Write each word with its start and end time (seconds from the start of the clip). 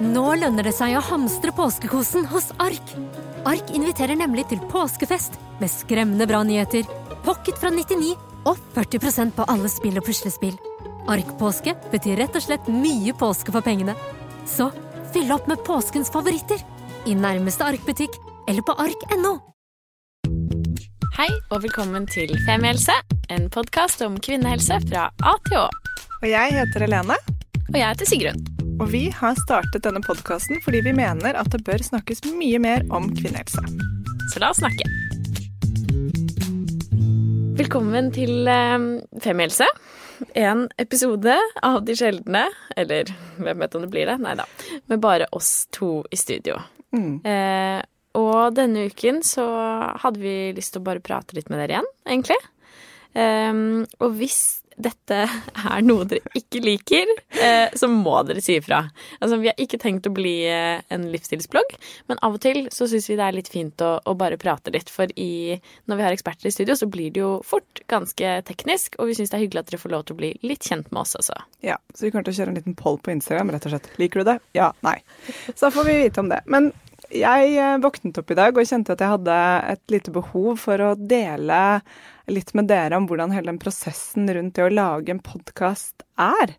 Nå 0.00 0.30
lønner 0.40 0.64
det 0.64 0.72
seg 0.72 0.94
å 0.96 1.02
hamstre 1.04 1.52
påskekosen 1.52 2.24
hos 2.30 2.46
Ark. 2.62 2.92
Ark 3.44 3.68
inviterer 3.76 4.16
nemlig 4.16 4.46
til 4.48 4.60
påskefest 4.72 5.34
med 5.60 5.68
skremmende 5.68 6.24
bra 6.28 6.40
nyheter, 6.40 6.86
pocket 7.26 7.58
fra 7.60 7.68
99 7.68 8.14
og 8.48 8.56
40% 8.72 9.34
på 9.36 9.44
alle 9.52 9.68
spill 9.68 10.00
og 10.00 10.06
puslespill. 10.06 10.56
Ark-påske 11.10 11.74
betyr 11.92 12.16
rett 12.22 12.38
og 12.38 12.44
slett 12.46 12.70
mye 12.72 13.12
påske 13.20 13.52
for 13.52 13.64
pengene. 13.66 13.92
Så 14.48 14.70
fyll 15.12 15.28
opp 15.36 15.50
med 15.50 15.60
påskens 15.68 16.08
favoritter 16.14 16.64
i 17.04 17.16
nærmeste 17.18 17.68
Ark-butikk 17.68 18.16
eller 18.48 18.64
på 18.64 18.78
ark.no. 18.80 19.34
Hei 21.18 21.28
og 21.50 21.60
velkommen 21.66 22.08
til 22.08 22.32
Femihelse, 22.46 22.96
en 23.28 23.50
podkast 23.52 24.00
om 24.06 24.16
kvinnehelse 24.16 24.80
fra 24.88 25.10
A 25.20 25.36
til 25.50 25.60
Å. 25.60 25.68
Og 26.22 26.26
jeg 26.32 26.56
heter 26.56 26.88
Helene. 26.88 27.20
Og 27.68 27.76
jeg 27.76 27.86
heter 27.86 28.08
Sigrun. 28.08 28.59
Og 28.80 28.88
vi 28.88 29.10
har 29.12 29.34
startet 29.36 29.84
denne 29.84 30.00
podkasten 30.00 30.56
fordi 30.64 30.78
vi 30.86 30.94
mener 30.96 31.36
at 31.36 31.50
det 31.52 31.58
bør 31.66 31.82
snakkes 31.84 32.22
mye 32.32 32.56
mer 32.64 32.86
om 32.96 33.10
kvinnehelse. 33.12 33.60
Så 34.32 34.40
la 34.40 34.48
oss 34.54 34.60
snakke. 34.62 34.86
Velkommen 37.60 38.08
til 38.16 38.48
eh, 38.48 38.76
Femihelse. 39.20 39.68
En 40.32 40.64
episode 40.80 41.34
av 41.60 41.82
de 41.84 41.96
sjeldne, 41.96 42.46
eller 42.72 43.12
hvem 43.36 43.60
vet 43.60 43.76
om 43.76 43.84
det 43.84 43.90
blir 43.92 44.08
det, 44.08 44.16
nei 44.24 44.32
da, 44.40 44.48
med 44.88 45.04
bare 45.04 45.28
oss 45.36 45.66
to 45.76 45.98
i 46.08 46.16
studio. 46.16 46.56
Mm. 46.96 47.20
Eh, 47.20 47.82
og 48.16 48.56
denne 48.56 48.86
uken 48.88 49.20
så 49.20 49.44
hadde 50.00 50.24
vi 50.24 50.54
lyst 50.56 50.72
til 50.72 50.80
å 50.80 50.88
bare 50.88 51.04
prate 51.04 51.36
litt 51.36 51.52
med 51.52 51.60
dere 51.60 51.76
igjen, 51.76 51.92
egentlig. 52.08 52.40
Eh, 53.12 53.52
og 54.00 54.16
hvis 54.16 54.59
dette 54.84 55.18
er 55.26 55.84
noe 55.84 56.06
dere 56.08 56.32
ikke 56.38 56.62
liker, 56.64 57.10
eh, 57.40 57.68
så 57.76 57.88
må 57.90 58.16
dere 58.28 58.42
si 58.44 58.56
ifra. 58.58 58.82
Altså, 59.20 59.38
vi 59.40 59.50
har 59.50 59.60
ikke 59.60 59.80
tenkt 59.80 60.08
å 60.08 60.14
bli 60.14 60.34
eh, 60.48 60.80
en 60.92 61.06
livsstilsblogg, 61.12 61.76
men 62.10 62.20
av 62.26 62.36
og 62.36 62.42
til 62.44 62.66
så 62.74 62.88
syns 62.90 63.08
vi 63.10 63.18
det 63.20 63.26
er 63.26 63.36
litt 63.36 63.50
fint 63.52 63.84
å, 63.84 63.92
å 64.04 64.16
bare 64.18 64.40
prate 64.40 64.72
litt. 64.74 64.92
For 64.92 65.10
i, 65.20 65.56
når 65.90 66.00
vi 66.00 66.06
har 66.06 66.16
eksperter 66.16 66.50
i 66.50 66.54
studio, 66.54 66.76
så 66.78 66.88
blir 66.90 67.14
det 67.14 67.22
jo 67.22 67.32
fort 67.46 67.82
ganske 67.92 68.34
teknisk, 68.48 68.98
og 68.98 69.10
vi 69.10 69.18
syns 69.18 69.32
det 69.32 69.40
er 69.40 69.46
hyggelig 69.46 69.64
at 69.64 69.72
dere 69.72 69.82
får 69.84 69.94
lov 69.94 70.06
til 70.06 70.16
å 70.16 70.20
bli 70.22 70.34
litt 70.46 70.66
kjent 70.66 70.90
med 70.90 71.04
oss 71.04 71.16
også. 71.18 71.38
Ja, 71.66 71.78
så 71.94 72.06
vi 72.06 72.12
kommer 72.12 72.28
til 72.28 72.36
å 72.36 72.40
kjøre 72.40 72.54
en 72.54 72.60
liten 72.60 72.78
poll 72.78 73.00
på 73.02 73.14
Instagram, 73.14 73.52
rett 73.54 73.68
og 73.68 73.76
slett. 73.76 73.90
Liker 74.00 74.22
du 74.22 74.32
det? 74.32 74.38
Ja, 74.56 74.72
nei. 74.86 74.98
Så 75.54 75.66
da 75.66 75.74
får 75.74 75.90
vi 75.90 75.98
vite 76.04 76.24
om 76.24 76.30
det. 76.32 76.42
Men 76.50 76.72
jeg 77.14 77.54
eh, 77.58 77.78
våknet 77.82 78.18
opp 78.20 78.30
i 78.30 78.38
dag 78.38 78.56
og 78.56 78.68
kjente 78.68 78.94
at 78.94 79.02
jeg 79.02 79.14
hadde 79.14 79.38
et 79.72 79.82
lite 79.92 80.12
behov 80.14 80.60
for 80.62 80.82
å 80.84 80.92
dele 80.94 81.80
litt 82.30 82.52
med 82.54 82.70
dere 82.70 82.98
om 82.98 83.08
hvordan 83.10 83.34
hele 83.34 83.50
den 83.50 83.60
prosessen 83.62 84.30
rundt 84.30 84.54
det 84.58 84.66
å 84.66 84.72
lage 84.72 85.14
en 85.14 85.22
podkast 85.24 86.04
er. 86.20 86.54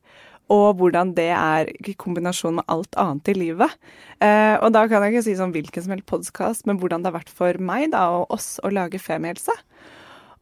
Og 0.52 0.82
hvordan 0.82 1.14
det 1.16 1.30
er 1.32 1.72
i 1.88 1.96
kombinasjon 1.96 2.58
med 2.60 2.68
alt 2.72 2.98
annet 3.00 3.32
i 3.32 3.38
livet. 3.38 3.78
Eh, 4.20 4.58
og 4.60 4.74
da 4.76 4.84
kan 4.92 5.06
jeg 5.06 5.16
ikke 5.16 5.28
si 5.30 5.38
sånn 5.40 5.56
hvilken 5.56 5.86
som 5.86 5.96
helst 5.96 6.10
podkast, 6.12 6.68
men 6.68 6.82
hvordan 6.82 7.06
det 7.06 7.14
har 7.14 7.22
vært 7.22 7.32
for 7.32 7.62
meg 7.64 7.94
da, 7.96 8.10
og 8.20 8.36
oss 8.36 8.58
å 8.60 8.74
lage 8.74 9.00
Femihelse. 9.00 9.56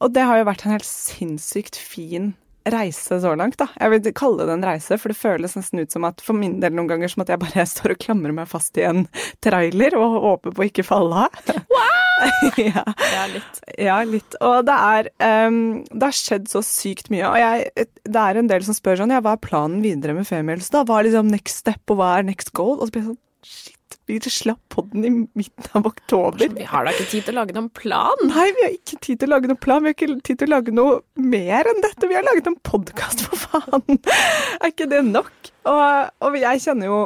Og 0.02 0.16
det 0.16 0.26
har 0.26 0.40
jo 0.40 0.50
vært 0.50 0.66
en 0.66 0.74
helt 0.74 0.88
sinnssykt 0.88 1.78
fin 1.78 2.34
reise 2.74 3.20
så 3.24 3.34
langt, 3.40 3.60
da. 3.62 3.70
Jeg 3.80 3.94
vil 3.94 4.14
kalle 4.18 4.48
det 4.48 4.56
en 4.58 4.68
reise, 4.68 4.98
for 5.00 5.12
det 5.12 5.20
føles 5.20 5.56
nesten 5.58 5.84
ut 5.84 5.94
som 5.94 6.08
at 6.10 6.24
for 6.26 6.38
min 6.38 6.60
del 6.64 6.76
noen 6.76 6.90
ganger 6.92 7.12
som 7.12 7.26
at 7.26 7.34
jeg 7.34 7.42
bare 7.42 7.68
står 7.76 7.96
og 7.96 8.04
klamrer 8.06 8.36
meg 8.36 8.50
fast 8.52 8.78
i 8.80 8.88
en 8.88 9.06
trailer 9.46 9.98
og 10.00 10.20
håper 10.28 10.56
på 10.56 10.66
å 10.66 10.70
ikke 10.72 10.88
falle 10.88 11.28
av. 11.28 11.44
Wow! 11.70 12.00
ja. 12.58 12.84
ja, 13.14 13.26
litt. 13.32 13.60
Ja, 13.80 13.98
litt. 14.04 14.36
Og 14.44 14.66
det 14.68 14.76
er 14.76 15.10
um, 15.48 15.60
Det 15.88 16.10
har 16.10 16.18
skjedd 16.18 16.50
så 16.52 16.62
sykt 16.66 17.08
mye. 17.14 17.24
Og 17.30 17.38
jeg, 17.40 17.88
det 18.04 18.24
er 18.24 18.40
en 18.40 18.50
del 18.52 18.66
som 18.68 18.76
spør 18.76 19.00
sånn 19.00 19.14
Ja, 19.16 19.22
hva 19.24 19.38
er 19.38 19.44
planen 19.44 19.80
videre 19.86 20.16
med 20.18 20.28
Femihelse, 20.28 20.74
da? 20.76 20.84
Hva 20.88 21.00
er 21.00 21.10
liksom 21.10 21.32
next 21.32 21.64
step, 21.64 21.84
og 21.88 22.02
hva 22.02 22.18
er 22.18 22.28
next 22.28 22.52
goal? 22.58 22.78
Og 22.78 22.90
så 22.90 22.96
blir 22.96 23.06
jeg 23.06 23.12
sånn 23.14 23.22
Shit, 23.40 23.79
vi 24.10 24.20
slapp 24.34 24.62
podden 24.74 25.06
i 25.06 25.12
midten 25.38 25.70
av 25.78 25.88
oktober. 25.88 26.50
Vi 26.56 26.66
har 26.68 26.88
da 26.88 26.94
ikke 26.96 27.08
tid 27.12 27.28
til 27.28 27.36
å 27.36 27.40
lage 27.40 27.56
noen 27.56 27.70
plan? 27.74 28.24
Nei, 28.26 28.48
vi 28.58 28.66
har 28.66 28.76
ikke 28.76 29.00
tid 29.06 29.22
til 29.22 29.30
å 29.30 29.36
lage 29.36 29.52
noen 29.52 29.62
plan. 29.62 29.84
Vi 29.86 29.92
har 29.92 29.98
ikke 29.98 30.20
tid 30.26 30.42
til 30.42 30.50
å 30.50 30.56
lage 30.56 30.76
noe 30.76 31.00
mer 31.22 31.70
enn 31.70 31.84
dette. 31.86 32.10
Vi 32.10 32.18
har 32.18 32.26
laget 32.26 32.50
en 32.50 32.58
podkast, 32.66 33.26
for 33.28 33.46
faen! 33.46 34.02
Er 34.60 34.74
ikke 34.74 34.90
det 34.90 35.04
nok? 35.08 35.32
Og, 35.70 36.14
og, 36.26 36.38
jeg 36.40 36.64
kjenner 36.64 36.90
jo 36.90 37.00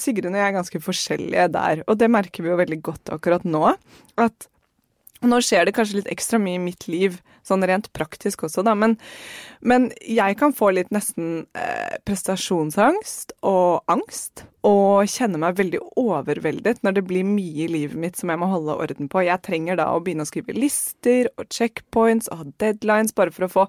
Sigrun 0.00 0.34
og 0.34 0.40
jeg 0.42 0.50
er 0.50 0.56
ganske 0.58 0.80
forskjellige 0.82 1.46
der, 1.54 1.84
og 1.88 2.00
det 2.00 2.10
merker 2.12 2.44
vi 2.44 2.52
jo 2.52 2.58
veldig 2.60 2.80
godt 2.84 3.14
akkurat 3.14 3.46
nå. 3.48 3.70
At 4.20 4.48
nå 5.28 5.40
skjer 5.44 5.66
det 5.66 5.74
kanskje 5.76 6.00
litt 6.00 6.10
ekstra 6.12 6.40
mye 6.42 6.58
i 6.58 6.62
mitt 6.62 6.86
liv, 6.90 7.20
sånn 7.44 7.64
rent 7.66 7.90
praktisk 7.96 8.46
også, 8.46 8.64
da, 8.64 8.72
men, 8.78 8.96
men 9.60 9.90
jeg 10.00 10.38
kan 10.40 10.54
få 10.56 10.70
litt 10.76 10.92
nesten 10.94 11.44
eh, 11.58 11.96
prestasjonsangst 12.08 13.36
og 13.44 13.84
angst. 13.92 14.46
Og 14.64 15.04
kjenne 15.12 15.36
meg 15.36 15.58
veldig 15.58 15.82
overveldet 16.00 16.78
når 16.86 16.94
det 16.96 17.02
blir 17.04 17.26
mye 17.28 17.66
i 17.66 17.68
livet 17.68 18.00
mitt 18.00 18.16
som 18.16 18.30
jeg 18.32 18.40
må 18.40 18.48
holde 18.48 18.78
orden 18.80 19.10
på. 19.12 19.20
Jeg 19.26 19.44
trenger 19.44 19.76
da 19.76 19.90
å 19.92 19.98
begynne 20.00 20.24
å 20.24 20.30
skrive 20.30 20.56
lister 20.56 21.28
og 21.36 21.50
checkpoints 21.52 22.30
og 22.32 22.40
ha 22.40 22.46
deadlines 22.64 23.12
bare 23.12 23.34
for 23.34 23.44
å 23.44 23.52
få 23.52 23.66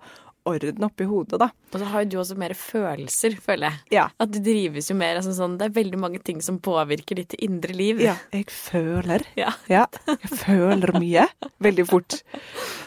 orden 0.50 0.88
oppi 0.88 1.08
hodet, 1.10 1.40
da. 1.42 1.50
Og 1.74 1.82
så 1.82 1.90
har 1.92 2.06
jo 2.06 2.12
du 2.14 2.18
også 2.22 2.38
mer 2.40 2.56
følelser, 2.58 3.38
føler 3.44 3.70
jeg. 3.70 3.82
Ja. 3.98 4.08
At 4.22 4.32
du 4.34 4.40
drives 4.44 4.90
jo 4.92 4.98
mer 4.98 5.20
altså 5.20 5.34
sånn 5.36 5.58
Det 5.60 5.70
er 5.70 5.76
veldig 5.76 6.00
mange 6.00 6.22
ting 6.24 6.42
som 6.46 6.62
påvirker 6.64 7.20
ditt 7.22 7.36
indre 7.44 7.76
liv. 7.76 8.02
Ja, 8.04 8.16
jeg 8.36 8.50
føler. 8.54 9.26
Ja. 9.40 9.54
ja 9.72 9.86
jeg 10.08 10.42
føler 10.46 10.96
mye. 11.02 11.28
Veldig 11.64 11.88
fort. 11.90 12.20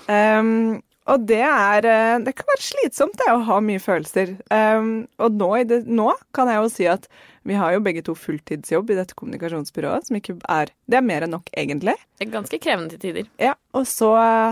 Um, 0.08 0.78
og 1.08 1.24
det 1.28 1.40
er 1.44 1.86
Det 2.24 2.34
kan 2.36 2.48
være 2.50 2.64
slitsomt, 2.64 3.16
det, 3.18 3.30
å 3.32 3.44
ha 3.48 3.58
mye 3.64 3.80
følelser. 3.82 4.36
Um, 4.52 5.08
og 5.22 5.36
nå, 5.38 5.50
det, 5.68 5.82
nå, 5.88 6.10
kan 6.36 6.50
jeg 6.50 6.60
jo 6.60 6.70
si 6.72 6.88
at 6.90 7.08
vi 7.48 7.56
har 7.56 7.72
jo 7.72 7.80
begge 7.80 8.02
to 8.04 8.12
fulltidsjobb 8.18 8.90
i 8.92 8.98
dette 8.98 9.16
kommunikasjonsbyrået, 9.16 10.08
som 10.08 10.18
ikke 10.18 10.36
er 10.52 10.72
Det 10.90 10.98
er 10.98 11.06
mer 11.06 11.24
enn 11.24 11.32
nok, 11.32 11.48
egentlig. 11.56 11.94
Det 12.20 12.26
er 12.26 12.34
ganske 12.34 12.60
krevende 12.60 12.92
til 12.92 13.00
tider. 13.06 13.30
Ja. 13.40 13.54
Og 13.72 13.86
så 13.88 14.10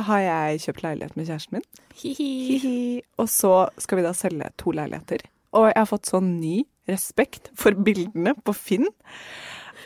har 0.09 0.23
jeg 0.25 0.63
kjøpt 0.65 0.85
leilighet 0.87 1.19
med 1.19 1.29
kjæresten 1.29 1.59
min. 1.59 1.67
Hihi. 2.01 2.31
Hihi. 2.49 2.79
Og 3.21 3.29
så 3.33 3.55
skal 3.83 4.01
vi 4.01 4.07
da 4.07 4.15
selge 4.17 4.49
to 4.63 4.73
leiligheter. 4.77 5.27
Og 5.57 5.69
jeg 5.71 5.79
har 5.81 5.91
fått 5.91 6.09
sånn 6.09 6.37
ny 6.41 6.63
respekt 6.89 7.51
for 7.59 7.77
bildene 7.87 8.37
på 8.47 8.55
Finn. 8.57 8.89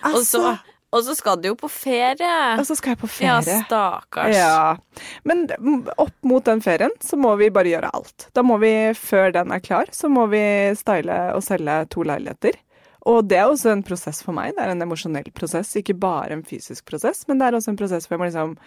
og, 0.06 0.22
så, 0.26 0.54
og 0.90 1.04
så 1.06 1.14
skal 1.14 1.38
du 1.38 1.50
jo 1.52 1.56
på 1.58 1.70
ferie. 1.70 2.36
Og 2.58 2.64
så 2.66 2.74
skal 2.78 2.94
jeg 2.94 3.00
på 3.02 3.10
ferie. 3.10 3.36
Ja, 3.46 3.60
stakkars. 3.66 4.34
Ja. 4.34 5.04
Men 5.28 5.46
opp 5.94 6.16
mot 6.26 6.44
den 6.46 6.62
ferien 6.64 6.94
så 7.04 7.18
må 7.20 7.36
vi 7.38 7.50
bare 7.54 7.70
gjøre 7.70 7.92
alt. 7.94 8.26
Da 8.34 8.42
må 8.46 8.58
vi, 8.62 8.72
før 8.98 9.30
den 9.36 9.54
er 9.54 9.62
klar, 9.62 9.92
så 9.94 10.10
må 10.10 10.26
vi 10.32 10.42
style 10.78 11.20
og 11.36 11.46
selge 11.46 11.84
to 11.94 12.06
leiligheter. 12.06 12.58
Og 13.08 13.24
det 13.30 13.38
er 13.40 13.48
også 13.48 13.70
en 13.72 13.84
prosess 13.86 14.20
for 14.24 14.36
meg. 14.36 14.52
Det 14.56 14.64
er 14.64 14.74
en 14.74 14.84
emosjonell 14.84 15.30
prosess, 15.36 15.72
ikke 15.78 15.96
bare 15.96 16.34
en 16.36 16.44
fysisk 16.44 16.84
prosess. 16.90 17.22
Men 17.30 17.40
det 17.40 17.48
er 17.48 17.56
også 17.56 17.72
en 17.72 17.78
prosess 17.80 18.06
hvor 18.06 18.18
jeg 18.18 18.20
må 18.20 18.28
liksom 18.28 18.58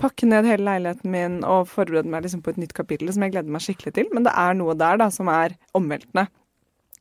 pakke 0.00 0.30
ned 0.30 0.48
hele 0.48 0.64
leiligheten 0.70 1.12
min 1.12 1.42
og 1.44 1.68
forberede 1.68 2.08
meg 2.08 2.24
liksom 2.24 2.46
på 2.46 2.54
et 2.54 2.62
nytt 2.62 2.76
kapittel 2.78 3.12
som 3.12 3.26
jeg 3.26 3.34
gleder 3.34 3.52
meg 3.52 3.66
skikkelig 3.66 3.98
til. 3.98 4.08
Men 4.14 4.24
det 4.28 4.32
er 4.38 4.56
noe 4.56 4.78
der 4.78 5.02
da 5.02 5.10
som 5.12 5.28
er 5.32 5.58
omveltende. 5.76 6.28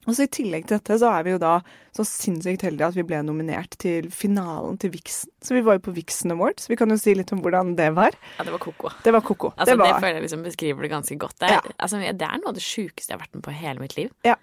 Og 0.06 0.16
så 0.16 0.26
I 0.26 0.32
tillegg 0.32 0.68
til 0.70 0.78
dette 0.78 0.98
så 1.02 1.10
er 1.18 1.26
vi 1.26 1.34
jo 1.34 1.40
da 1.42 1.56
så 1.96 2.06
sinnssykt 2.08 2.66
heldige 2.68 2.90
at 2.92 2.98
vi 2.98 3.06
ble 3.08 3.22
nominert 3.26 3.78
til 3.82 4.10
finalen 4.14 4.78
til 4.82 4.92
Vixen. 4.94 5.32
Så 5.42 5.56
vi 5.58 5.64
var 5.66 5.78
jo 5.80 5.86
på 5.88 5.94
Vixen 5.96 6.34
Awards. 6.36 6.68
Vi 6.70 6.78
kan 6.80 6.92
jo 6.94 6.98
si 7.02 7.14
litt 7.18 7.32
om 7.34 7.42
hvordan 7.44 7.76
det 7.80 7.92
var. 7.98 8.18
Ja, 8.38 8.46
det 8.48 8.54
var 8.54 8.62
koko. 8.66 8.92
Det 9.04 9.14
var 9.16 9.24
koko. 9.26 9.54
Altså, 9.56 9.76
det, 9.76 9.86
det, 9.86 10.02
føler 10.04 10.20
jeg 10.20 10.26
liksom 10.28 10.44
beskriver 10.46 10.86
det 10.86 10.92
ganske 10.94 11.18
godt. 11.22 11.38
Det 11.40 11.50
er, 11.50 11.56
Ja. 11.58 11.78
altså, 11.78 12.02
det 12.04 12.28
er 12.28 12.42
noe 12.42 12.52
av 12.52 12.58
det 12.60 12.66
sjukeste 12.66 13.12
jeg 13.14 13.18
har 13.18 13.24
vært 13.26 13.40
med 13.40 13.46
på 13.48 13.54
i 13.56 13.62
hele 13.62 13.82
mitt 13.82 13.96
liv. 13.98 14.12
Ja. 14.28 14.36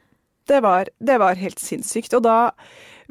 Det 0.50 0.58
var, 0.64 0.88
det 0.98 1.18
var 1.22 1.38
helt 1.38 1.60
sinnssykt. 1.62 2.16
Og 2.18 2.24
da 2.26 2.38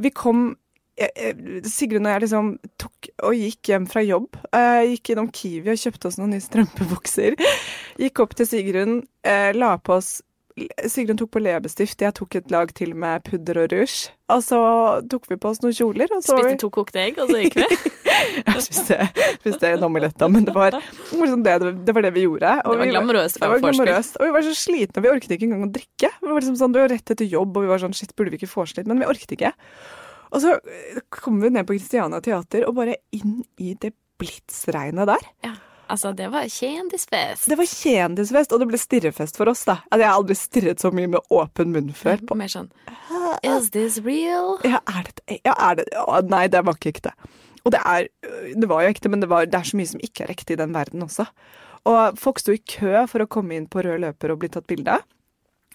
vi 0.02 0.12
kom 0.12 0.58
eh, 1.00 1.14
eh, 1.16 1.62
Sigrun 1.64 2.10
og 2.10 2.12
jeg 2.12 2.24
liksom 2.26 2.50
tok 2.82 3.12
og 3.30 3.38
gikk 3.38 3.72
hjem 3.72 3.86
fra 3.88 4.04
jobb. 4.04 4.36
Eh, 4.52 4.82
gikk 4.96 5.14
innom 5.14 5.30
Kiwi 5.32 5.72
og 5.72 5.80
kjøpte 5.80 6.10
oss 6.12 6.20
noen 6.20 6.36
nye 6.36 6.44
strømpebukser. 6.44 7.38
Gikk 8.02 8.20
opp 8.24 8.36
til 8.36 8.50
Sigrun, 8.50 9.00
la 9.56 9.76
på 9.78 9.96
oss 10.00 10.18
Sigrun 10.92 11.20
tok 11.20 11.32
på 11.36 11.42
leppestift, 11.42 12.02
jeg 12.04 12.16
tok 12.18 12.36
et 12.40 12.52
lag 12.54 12.72
til 12.78 12.94
med 12.98 13.24
pudder 13.28 13.62
og 13.64 13.74
rouge. 13.74 14.12
Og 14.32 14.44
så 14.46 14.60
tok 15.12 15.28
vi 15.30 15.38
på 15.42 15.52
oss 15.52 15.62
noen 15.64 15.76
kjoler. 15.76 16.12
Og 16.16 16.24
så 16.24 16.38
Spiste 16.38 16.62
to 16.64 16.70
kokte 16.74 17.02
egg, 17.02 17.20
og 17.22 17.32
så 17.32 17.42
gikk 17.42 17.58
vi. 17.62 17.68
Jeg 18.22 18.64
spiste, 18.64 18.98
spiste 19.40 19.72
en 19.74 19.86
omelett, 19.88 20.20
men 20.30 20.46
det 20.46 20.54
var, 20.54 20.76
liksom 21.10 21.42
det, 21.46 21.56
det 21.88 21.96
var 21.96 22.06
det 22.06 22.12
vi 22.16 22.26
gjorde. 22.28 22.52
Og 22.66 22.76
Det 22.76 22.84
var 22.84 22.92
glamorøst 22.92 23.40
Det 23.42 23.50
var 23.50 23.64
glamorøst. 23.64 24.20
Og 24.20 24.28
vi 24.28 24.36
var 24.36 24.46
så 24.46 24.54
slitne, 24.58 25.04
vi 25.04 25.12
orket 25.12 25.34
ikke 25.36 25.48
engang 25.50 25.66
å 25.66 25.72
drikke. 25.74 26.12
Vi 26.22 26.30
var 26.30 26.38
liksom 26.38 26.60
sånn, 26.60 26.76
det 26.76 26.84
var 26.84 26.94
rett 26.94 27.16
etter 27.16 27.28
jobb, 27.32 27.58
og 27.58 27.66
vi 27.66 27.72
var 27.72 27.82
sånn 27.82 27.98
shit, 27.98 28.14
burde 28.16 28.36
vi 28.36 28.42
ikke 28.42 28.52
få 28.52 28.68
litt? 28.70 28.86
Men 28.86 29.02
vi 29.02 29.10
orket 29.10 29.36
ikke. 29.38 29.52
Og 30.32 30.44
så 30.44 30.54
eh, 30.60 31.02
kom 31.12 31.42
vi 31.42 31.52
ned 31.52 31.68
på 31.68 31.76
Christiania 31.80 32.22
Teater, 32.24 32.68
og 32.70 32.78
bare 32.78 33.00
inn 33.16 33.42
i 33.60 33.74
det 33.82 33.96
blitsregnet 34.22 35.10
der. 35.10 35.28
Ja, 35.48 35.56
altså, 35.92 36.14
det 36.18 36.30
var 36.34 36.48
kjendisfest. 36.52 37.48
Det 37.52 37.58
var 37.60 37.70
kjendisfest, 37.70 38.56
og 38.56 38.64
det 38.64 38.68
ble 38.72 38.80
stirrefest 38.82 39.40
for 39.40 39.52
oss, 39.52 39.64
da. 39.68 39.78
Altså, 39.90 40.02
jeg 40.04 40.10
har 40.10 40.18
aldri 40.22 40.38
stirret 40.40 40.84
så 40.84 40.92
mye 40.96 41.12
med 41.16 41.32
åpen 41.34 41.74
munn 41.76 41.92
før. 41.98 42.24
På, 42.28 42.38
Mer 42.40 42.52
sånn 42.52 42.72
Is 43.48 43.72
this 43.76 44.00
real? 44.06 44.58
ja, 44.68 44.82
er 44.90 45.08
det 45.08 45.40
ja, 45.46 45.56
er 45.56 45.80
det 45.80 45.88
Å, 46.02 46.20
Nei, 46.32 46.46
det 46.52 46.64
var 46.68 46.78
ikke 46.80 46.96
ekte. 46.96 47.16
Og 47.62 47.74
det 47.76 47.82
er 47.86 48.08
Det 48.58 48.70
var 48.70 48.84
jo 48.84 48.92
ekte, 48.94 49.12
men 49.14 49.22
det, 49.24 49.30
var, 49.32 49.46
det 49.50 49.60
er 49.60 49.70
så 49.70 49.78
mye 49.80 49.92
som 49.92 50.02
ikke 50.04 50.26
er 50.26 50.34
ekte 50.34 50.56
i 50.56 50.60
den 50.60 50.74
verden 50.76 51.06
også. 51.06 51.28
Og 51.90 52.20
folk 52.22 52.42
sto 52.42 52.54
i 52.54 52.62
kø 52.62 53.06
for 53.10 53.24
å 53.24 53.30
komme 53.32 53.58
inn 53.58 53.68
på 53.72 53.82
rød 53.86 54.04
løper 54.04 54.34
og 54.34 54.42
bli 54.44 54.52
tatt 54.54 54.68
bilde 54.70 55.00
av. 55.00 55.06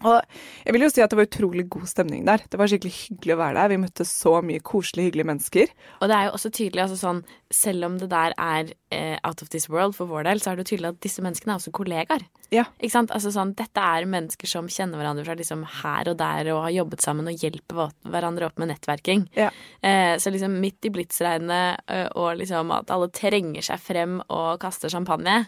Og 0.05 0.21
jeg 0.67 0.75
vil 0.77 0.83
jo 0.85 0.89
si 0.93 1.01
at 1.01 1.09
det 1.09 1.17
var 1.17 1.25
utrolig 1.25 1.63
god 1.73 1.87
stemning 1.89 2.27
der. 2.29 2.43
Det 2.53 2.59
var 2.61 2.69
skikkelig 2.69 2.93
hyggelig 2.93 3.33
å 3.33 3.39
være 3.41 3.57
der. 3.57 3.71
Vi 3.73 3.79
møtte 3.81 4.05
så 4.05 4.43
mye 4.45 4.61
koselige, 4.61 5.09
hyggelige 5.09 5.29
mennesker. 5.31 5.71
Og 6.03 6.11
det 6.11 6.17
er 6.19 6.27
jo 6.29 6.35
også 6.37 6.51
tydelig, 6.53 6.83
altså 6.85 6.99
sånn, 7.01 7.23
selv 7.51 7.87
om 7.89 7.97
det 8.03 8.11
der 8.13 8.35
er 8.37 8.73
eh, 8.93 9.17
out 9.25 9.41
of 9.41 9.49
this 9.55 9.71
world 9.73 9.97
for 9.97 10.05
vår 10.11 10.27
del, 10.29 10.43
så 10.45 10.51
er 10.53 10.59
det 10.61 10.67
jo 10.67 10.77
tydelig 10.77 10.91
at 10.93 11.01
disse 11.07 11.25
menneskene 11.25 11.55
er 11.55 11.63
også 11.63 11.73
kollegaer. 11.79 12.27
Ja. 12.53 12.67
Ikke 12.77 12.93
sant? 12.93 13.11
Altså 13.17 13.33
sånn, 13.33 13.55
dette 13.57 13.81
er 13.97 14.05
mennesker 14.13 14.47
som 14.53 14.69
kjenner 14.69 15.01
hverandre 15.01 15.25
fra 15.27 15.39
liksom 15.41 15.65
her 15.81 16.13
og 16.13 16.19
der 16.21 16.53
og 16.53 16.61
har 16.69 16.77
jobbet 16.77 17.01
sammen 17.09 17.33
og 17.33 17.41
hjelper 17.43 17.89
hverandre 18.05 18.51
opp 18.51 18.61
med 18.61 18.75
nettverking. 18.75 19.25
Ja. 19.39 19.49
Eh, 19.81 20.19
så 20.21 20.31
liksom 20.35 20.61
midt 20.61 20.85
i 20.85 20.93
blitsregnet 20.93 21.81
eh, 21.89 22.07
og 22.21 22.37
liksom 22.43 22.71
at 22.77 22.93
alle 22.93 23.09
trenger 23.17 23.65
seg 23.73 23.81
frem 23.81 24.21
og 24.29 24.59
kaster 24.61 24.93
champagne, 24.93 25.47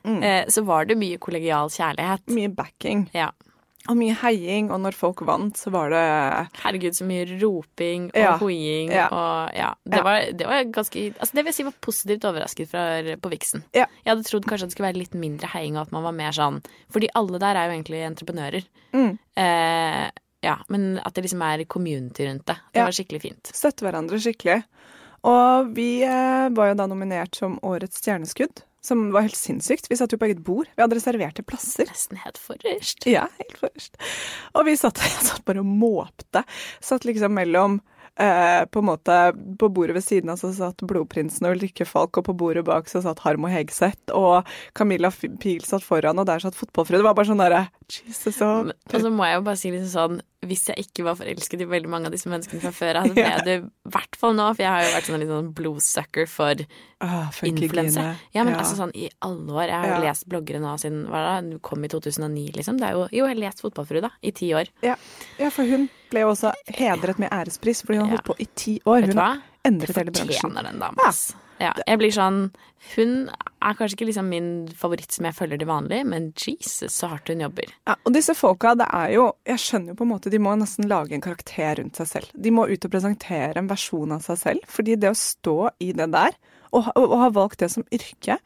Mm. 0.00 0.22
eh, 0.24 0.46
så 0.48 0.62
var 0.64 0.86
det 0.88 0.94
mye 0.96 1.18
kollegial 1.20 1.68
kjærlighet. 1.68 2.22
Mye 2.32 2.48
backing 2.48 3.02
Ja. 3.12 3.26
Og 3.88 3.96
mye 3.96 4.14
heiing. 4.20 4.70
Og 4.70 4.80
når 4.80 4.92
folk 4.94 5.22
vant, 5.26 5.56
så 5.56 5.70
var 5.72 5.90
det 5.90 6.02
Herregud, 6.62 6.92
så 6.94 7.06
mye 7.08 7.24
roping 7.40 8.10
og 8.10 8.16
Ja. 8.20 8.36
hoiing 8.38 8.90
Ja. 8.92 9.06
og 9.10 9.54
ja. 9.56 9.70
Det, 9.84 9.96
Ja. 9.98 10.02
Var, 10.02 10.20
det 10.32 10.46
var 10.46 10.64
ganske 10.64 11.14
Altså, 11.18 11.32
det 11.32 11.44
vil 11.44 11.52
jeg 11.52 11.54
si 11.54 11.62
var 11.64 11.74
positivt 11.80 12.24
overrasket 12.24 12.68
fra, 12.68 13.16
på 13.16 13.30
Vixen. 13.30 13.64
Ja. 13.74 13.86
Jeg 14.04 14.16
hadde 14.16 14.24
trodd 14.28 14.44
kanskje 14.44 14.64
at 14.64 14.70
det 14.70 14.72
skulle 14.76 14.92
være 14.92 14.98
litt 15.02 15.14
mindre 15.14 15.48
heiing, 15.48 15.76
og 15.76 15.82
at 15.88 15.92
man 15.92 16.02
var 16.02 16.12
mer 16.12 16.32
sånn 16.32 16.62
Fordi 16.92 17.08
alle 17.14 17.38
der 17.38 17.56
er 17.56 17.66
jo 17.70 17.76
egentlig 17.82 18.04
entreprenører. 18.06 18.64
Mm. 18.92 19.18
Eh, 19.36 20.10
ja, 20.42 20.56
men 20.68 20.98
at 21.04 21.14
det 21.14 21.24
liksom 21.24 21.42
er 21.42 21.64
community 21.64 22.24
rundt 22.26 22.46
det. 22.46 22.56
Det 22.72 22.82
var 22.84 22.92
skikkelig 22.92 23.20
fint. 23.22 23.42
støtte 23.52 23.84
hverandre 23.84 24.16
skikkelig. 24.20 24.62
Og 25.24 25.74
vi 25.76 26.02
eh, 26.02 26.48
var 26.56 26.68
jo 26.70 26.74
da 26.74 26.86
nominert 26.86 27.34
som 27.36 27.58
Årets 27.62 28.00
stjerneskudd, 28.00 28.62
som 28.84 29.10
var 29.12 29.26
helt 29.26 29.36
sinnssykt. 29.36 29.90
Vi 29.90 29.98
satt 30.00 30.12
jo 30.14 30.18
på 30.20 30.28
eget 30.30 30.42
bord. 30.44 30.70
Vi 30.74 30.82
hadde 30.82 30.96
reserverte 30.96 31.44
plasser. 31.46 31.88
Nesten 31.90 32.20
helt 32.22 32.40
forrest. 32.40 33.04
Ja, 33.08 33.26
helt 33.38 33.58
forrest. 33.60 34.00
Og 34.56 34.66
vi 34.68 34.76
satt, 34.80 35.00
jeg 35.04 35.28
satt 35.28 35.44
bare 35.48 35.64
og 35.64 35.68
måpte. 35.68 36.44
Satt 36.84 37.08
liksom 37.08 37.36
mellom 37.36 37.80
eh, 38.18 38.64
på 38.70 38.80
en 38.82 38.88
måte 38.88 39.16
På 39.58 39.68
bordet 39.68 39.94
ved 39.94 40.04
siden 40.04 40.30
av 40.32 40.36
så 40.40 40.50
satt 40.56 40.82
Blodprinsen 40.86 41.46
og 41.46 41.56
Ulrikke 41.56 41.86
Falk, 41.88 42.16
og 42.18 42.24
på 42.30 42.34
bordet 42.36 42.64
bak 42.66 42.88
så 42.90 43.02
satt 43.04 43.20
Harmo 43.26 43.46
Hegseth, 43.52 44.10
og 44.16 44.48
Camilla 44.74 45.10
Pil 45.12 45.62
satt 45.66 45.84
foran, 45.86 46.18
og 46.18 46.26
der 46.26 46.42
satt 46.42 46.56
Fotballfrue. 46.58 46.98
Det 47.00 47.06
var 47.06 47.14
bare 47.18 47.30
sånn 47.30 47.42
derre 47.42 47.66
Jesus, 47.90 48.36
så 48.38 48.50
Og 48.70 49.00
så 49.02 49.10
må 49.10 49.26
jeg 49.26 49.38
jo 49.40 49.46
bare 49.46 49.58
si 49.58 49.70
liksom 49.74 49.90
sånn 49.90 50.20
Hvis 50.46 50.68
jeg 50.70 50.84
ikke 50.86 51.04
var 51.08 51.16
forelsket 51.18 51.64
i 51.64 51.66
veldig 51.68 51.90
mange 51.90 52.06
av 52.08 52.14
disse 52.14 52.30
menneskene 52.30 52.62
fra 52.62 52.70
før 52.72 53.00
av, 53.02 53.08
så 53.10 53.16
ble 53.16 53.26
jeg 53.26 53.44
det 53.48 53.56
i 53.60 53.90
hvert 53.92 54.16
fall 54.16 54.36
nå, 54.38 54.46
for 54.54 54.62
jeg 54.64 54.70
har 54.72 54.84
jo 54.86 54.92
vært 54.94 55.08
sånn 55.10 55.20
litt 55.20 55.32
sånn 55.34 55.50
blodsucker 55.58 56.30
for 56.30 56.62
ah, 57.04 57.28
funkygine. 57.34 58.06
Ja, 58.32 58.44
men 58.46 58.54
altså 58.56 58.78
sånn 58.78 58.94
i 58.96 59.10
alle 59.26 59.52
år. 59.52 59.66
Jeg 59.68 59.76
har 59.82 59.90
Ja. 59.90 60.00
lest 60.06 60.28
bloggere 60.30 60.62
nå 60.62 60.72
siden 60.80 61.02
hva 61.10 61.20
da, 61.26 61.58
kom 61.60 61.84
i 61.84 61.90
2009, 61.92 62.54
liksom. 62.56 62.78
Det 62.80 62.88
er 62.88 62.96
jo, 62.96 63.02
jo, 63.10 63.26
jeg 63.26 63.34
har 63.34 63.42
lest 63.42 63.60
Fotballfrue, 63.60 64.00
da, 64.06 64.14
i 64.22 64.32
ti 64.32 64.48
år. 64.56 64.70
Ja. 64.86 64.96
ja, 65.36 65.50
for 65.52 65.68
hun 65.68 65.90
ble 66.10 66.24
jo 66.24 66.32
også 66.34 66.54
hedret 66.76 67.20
med 67.22 67.32
ærespris, 67.32 67.84
fordi 67.86 68.00
hun 68.00 68.08
har 68.08 68.18
holdt 68.18 68.28
på 68.30 68.38
i 68.38 68.48
ti 68.58 68.80
år. 68.84 69.06
Hun 69.10 69.22
har 69.22 69.38
endret 69.66 69.96
hele 69.96 70.12
bransjen. 70.14 70.34
Fortjener 70.36 70.68
den 70.70 70.82
dama. 70.82 71.12
Ja, 71.60 71.74
jeg 71.84 72.00
blir 72.00 72.12
sånn 72.14 72.38
Hun 72.94 73.10
er 73.60 73.74
kanskje 73.76 73.98
ikke 73.98 74.06
liksom 74.08 74.30
min 74.32 74.46
favoritt 74.72 75.12
som 75.12 75.26
jeg 75.28 75.36
følger 75.36 75.60
til 75.60 75.68
vanlig, 75.68 75.98
men 76.08 76.30
Jesus, 76.32 76.94
så 76.94 77.10
hardt 77.12 77.28
hun 77.28 77.42
jobber. 77.44 77.68
Ja, 77.84 77.98
og 78.00 78.14
disse 78.16 78.32
folka, 78.38 78.72
det 78.80 78.86
er 78.88 79.12
jo 79.18 79.26
Jeg 79.48 79.60
skjønner 79.60 79.92
jo 79.92 79.98
på 79.98 80.06
en 80.06 80.12
måte 80.14 80.32
De 80.32 80.40
må 80.40 80.54
nesten 80.56 80.88
lage 80.88 81.12
en 81.16 81.24
karakter 81.24 81.76
rundt 81.82 82.00
seg 82.00 82.08
selv. 82.08 82.32
De 82.32 82.54
må 82.54 82.64
ut 82.70 82.88
og 82.88 82.94
presentere 82.94 83.60
en 83.60 83.68
versjon 83.68 84.16
av 84.16 84.24
seg 84.24 84.40
selv. 84.40 84.64
Fordi 84.72 84.96
det 84.96 85.12
å 85.12 85.18
stå 85.18 85.58
i 85.84 85.92
det 85.96 86.08
der, 86.14 86.38
og, 86.70 86.90
og, 86.96 87.16
ha 87.20 87.30
valgt 87.34 87.62
det 87.62 87.70
som 87.72 87.84
yrke 87.94 88.36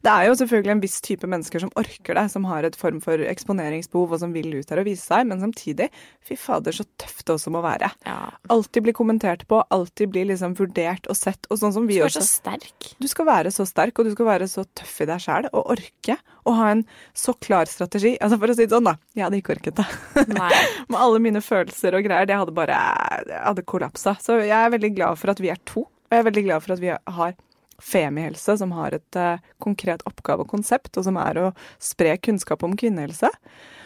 Det 0.00 0.10
er 0.10 0.26
jo 0.28 0.36
selvfølgelig 0.40 0.72
en 0.74 0.82
viss 0.82 0.98
type 1.04 1.28
mennesker 1.28 1.62
som 1.62 1.72
orker 1.80 2.16
det, 2.16 2.26
som 2.32 2.46
har 2.48 2.64
et 2.64 2.76
form 2.78 3.00
for 3.04 3.20
eksponeringsbehov 3.20 4.14
og 4.16 4.22
som 4.22 4.32
vil 4.36 4.54
ut 4.54 4.68
der 4.70 4.80
og 4.80 4.88
vise 4.88 5.04
seg, 5.04 5.26
men 5.28 5.42
samtidig, 5.42 5.90
fy 6.24 6.38
fader, 6.40 6.72
så 6.72 6.86
tøft 7.00 7.26
det 7.28 7.34
også 7.34 7.52
må 7.52 7.60
være. 7.64 7.90
Ja. 8.08 8.30
Alltid 8.52 8.86
bli 8.86 8.94
kommentert 8.96 9.44
på, 9.50 9.60
alltid 9.68 10.14
bli 10.14 10.24
liksom 10.30 10.56
vurdert 10.56 11.08
og 11.12 11.18
sett, 11.18 11.44
og 11.52 11.60
sånn 11.60 11.74
som 11.76 11.88
vi 11.88 11.98
Du 11.98 12.06
skal 12.06 12.08
også. 12.08 12.24
så 12.24 12.40
sterk. 12.40 12.88
Du 12.96 13.08
skal 13.12 13.28
være 13.28 13.52
så 13.52 13.68
sterk, 13.68 14.00
og 14.00 14.08
du 14.08 14.14
skal 14.16 14.30
være 14.30 14.48
så 14.48 14.64
tøff 14.78 14.96
i 15.04 15.08
deg 15.10 15.20
sjæl, 15.26 15.50
og 15.52 15.74
orke 15.76 16.16
å 16.48 16.56
ha 16.56 16.70
en 16.72 16.86
så 17.12 17.36
klar 17.36 17.68
strategi. 17.68 18.14
Altså 18.24 18.40
For 18.40 18.52
å 18.52 18.56
si 18.56 18.64
det 18.64 18.72
sånn, 18.72 18.88
da. 18.88 18.96
Jeg 19.12 19.26
hadde 19.26 19.42
ikke 19.42 19.56
orket 19.58 19.82
det. 19.82 19.86
Med 20.88 20.96
alle 20.96 21.20
mine 21.22 21.44
følelser 21.44 21.98
og 21.98 22.08
greier. 22.08 22.28
Det 22.30 22.40
hadde 22.40 22.56
bare 22.56 22.80
det 23.28 23.36
hadde 23.36 23.68
kollapsa. 23.68 24.16
Så 24.22 24.40
jeg 24.40 24.56
er 24.56 24.72
veldig 24.72 24.94
glad 24.96 25.20
for 25.20 25.32
at 25.34 25.44
vi 25.44 25.52
er 25.52 25.60
to. 25.68 25.84
Og 25.84 26.16
jeg 26.16 26.24
er 26.24 26.26
veldig 26.26 26.46
glad 26.48 26.64
for 26.64 26.74
at 26.74 26.82
vi 26.82 26.90
har 26.90 27.36
Femihelse, 27.80 28.56
som 28.60 28.72
har 28.76 28.96
et 28.98 29.18
uh, 29.18 29.42
konkret 29.62 30.04
oppgave 30.08 30.44
og 30.44 30.50
konsept, 30.52 30.92
og 31.00 31.06
som 31.06 31.18
er 31.20 31.40
å 31.40 31.50
spre 31.82 32.16
kunnskap 32.22 32.62
om 32.66 32.76
kvinnehelse. 32.78 33.30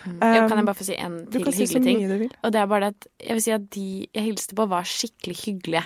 Ja, 0.05 0.45
kan 0.49 0.59
jeg 0.59 0.67
bare 0.69 0.77
få 0.77 0.85
si 0.85 0.97
en 1.01 1.23
Du 1.25 1.39
til 1.39 1.47
kan 1.47 1.55
si 1.57 1.65
hyggelig 1.65 1.85
ting? 2.21 2.31
Og 2.45 2.53
det 2.53 2.61
er 2.61 2.67
bare 2.69 2.91
det 2.91 2.95
at 2.97 3.07
jeg 3.25 3.39
vil 3.39 3.45
si 3.47 3.53
at 3.57 3.69
de 3.73 3.89
jeg 4.13 4.25
hilste 4.27 4.57
på, 4.59 4.67
var 4.69 4.85
skikkelig 4.89 5.39
hyggelige. 5.47 5.85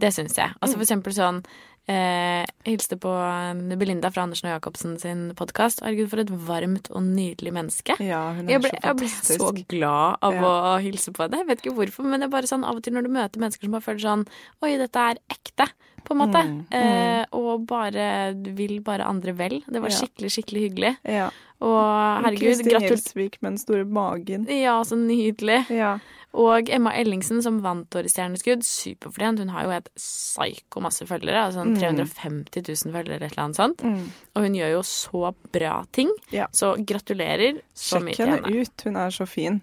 Det 0.00 0.14
syns 0.16 0.38
jeg. 0.38 0.54
Altså 0.60 0.78
for 0.78 0.86
eksempel 0.86 1.12
sånn 1.12 1.42
eh, 1.90 2.40
Jeg 2.64 2.72
hilste 2.72 2.96
på 3.00 3.10
eh, 3.12 3.76
Belinda 3.80 4.10
fra 4.12 4.24
Andersen 4.24 4.48
og 4.48 4.54
Jacobsen 4.56 4.96
sin 5.02 5.26
podkast. 5.38 5.82
Herregud, 5.84 6.08
for 6.12 6.22
et 6.22 6.32
varmt 6.48 6.88
og 6.94 7.04
nydelig 7.04 7.52
menneske. 7.56 7.96
Ja, 8.02 8.22
hun 8.36 8.48
er 8.48 8.56
Jeg 8.56 8.64
ble, 8.64 8.72
så 8.72 8.80
jeg 8.88 8.98
ble 9.02 9.10
så 9.12 9.50
glad 9.74 10.24
av 10.24 10.38
Ja. 10.38 10.54
å 10.72 10.74
hilse 10.82 11.12
på 11.12 11.26
henne. 11.26 11.42
Jeg 11.42 11.50
vet 11.50 11.62
ikke 11.64 11.76
hvorfor, 11.76 12.08
men 12.08 12.24
det 12.24 12.30
er 12.30 12.34
bare 12.34 12.50
sånn 12.50 12.64
av 12.64 12.80
og 12.80 12.86
til 12.86 12.96
når 12.96 13.06
du 13.06 13.12
møter 13.18 13.44
mennesker 13.44 13.68
som 13.68 13.76
bare 13.76 13.86
føler 13.86 14.04
sånn 14.06 14.26
Oi, 14.64 14.72
dette 14.80 15.06
er 15.12 15.20
ekte, 15.36 15.68
på 16.04 16.14
en 16.14 16.20
måte. 16.22 16.42
Mm, 16.46 16.56
mm. 16.70 16.78
Eh, 16.80 17.24
og 17.38 17.66
bare 17.68 18.06
vil 18.56 18.78
bare 18.86 19.08
andre 19.08 19.34
vel. 19.36 19.60
Det 19.66 19.82
var 19.82 19.94
skikkelig, 19.94 20.32
skikkelig 20.36 20.64
hyggelig. 20.68 20.94
Ja. 21.04 21.28
Og 21.60 22.24
herregud, 22.24 22.62
gratulerer. 22.64 22.88
Gjelsvik 22.88 23.36
med 23.42 23.52
den 23.52 23.60
store 23.60 23.84
magen. 23.84 24.46
Ja, 24.48 24.78
så 24.86 24.96
nydelig. 24.96 25.62
Ja. 25.72 25.98
Og 26.40 26.70
Emma 26.70 26.92
Ellingsen 26.94 27.42
som 27.42 27.58
vant 27.64 27.96
Årets 27.98 28.14
stjerneskudd. 28.14 28.62
Superfortjent. 28.66 29.42
Hun 29.42 29.52
har 29.52 29.66
jo 29.66 29.74
et 29.74 29.88
psyko 29.98 30.82
masse 30.84 31.06
følgere. 31.08 31.46
Altså 31.48 31.64
sånn 31.64 31.74
350 31.76 32.64
000 32.64 32.94
følgere, 32.94 33.26
et 33.26 33.32
eller 33.34 33.46
annet 33.48 33.60
sånt. 33.60 33.82
Mm. 33.84 34.04
Og 34.36 34.46
hun 34.46 34.58
gjør 34.60 34.76
jo 34.76 34.82
så 34.86 35.32
bra 35.52 35.80
ting. 35.96 36.12
Ja. 36.34 36.46
Så 36.54 36.76
gratulerer 36.86 37.60
så 37.74 38.02
mye 38.02 38.14
til 38.14 38.30
henne 38.30 38.44
henne. 38.46 38.62
ut, 38.62 38.86
hun 38.86 39.00
er 39.02 39.16
så 39.16 39.26
fin. 39.28 39.60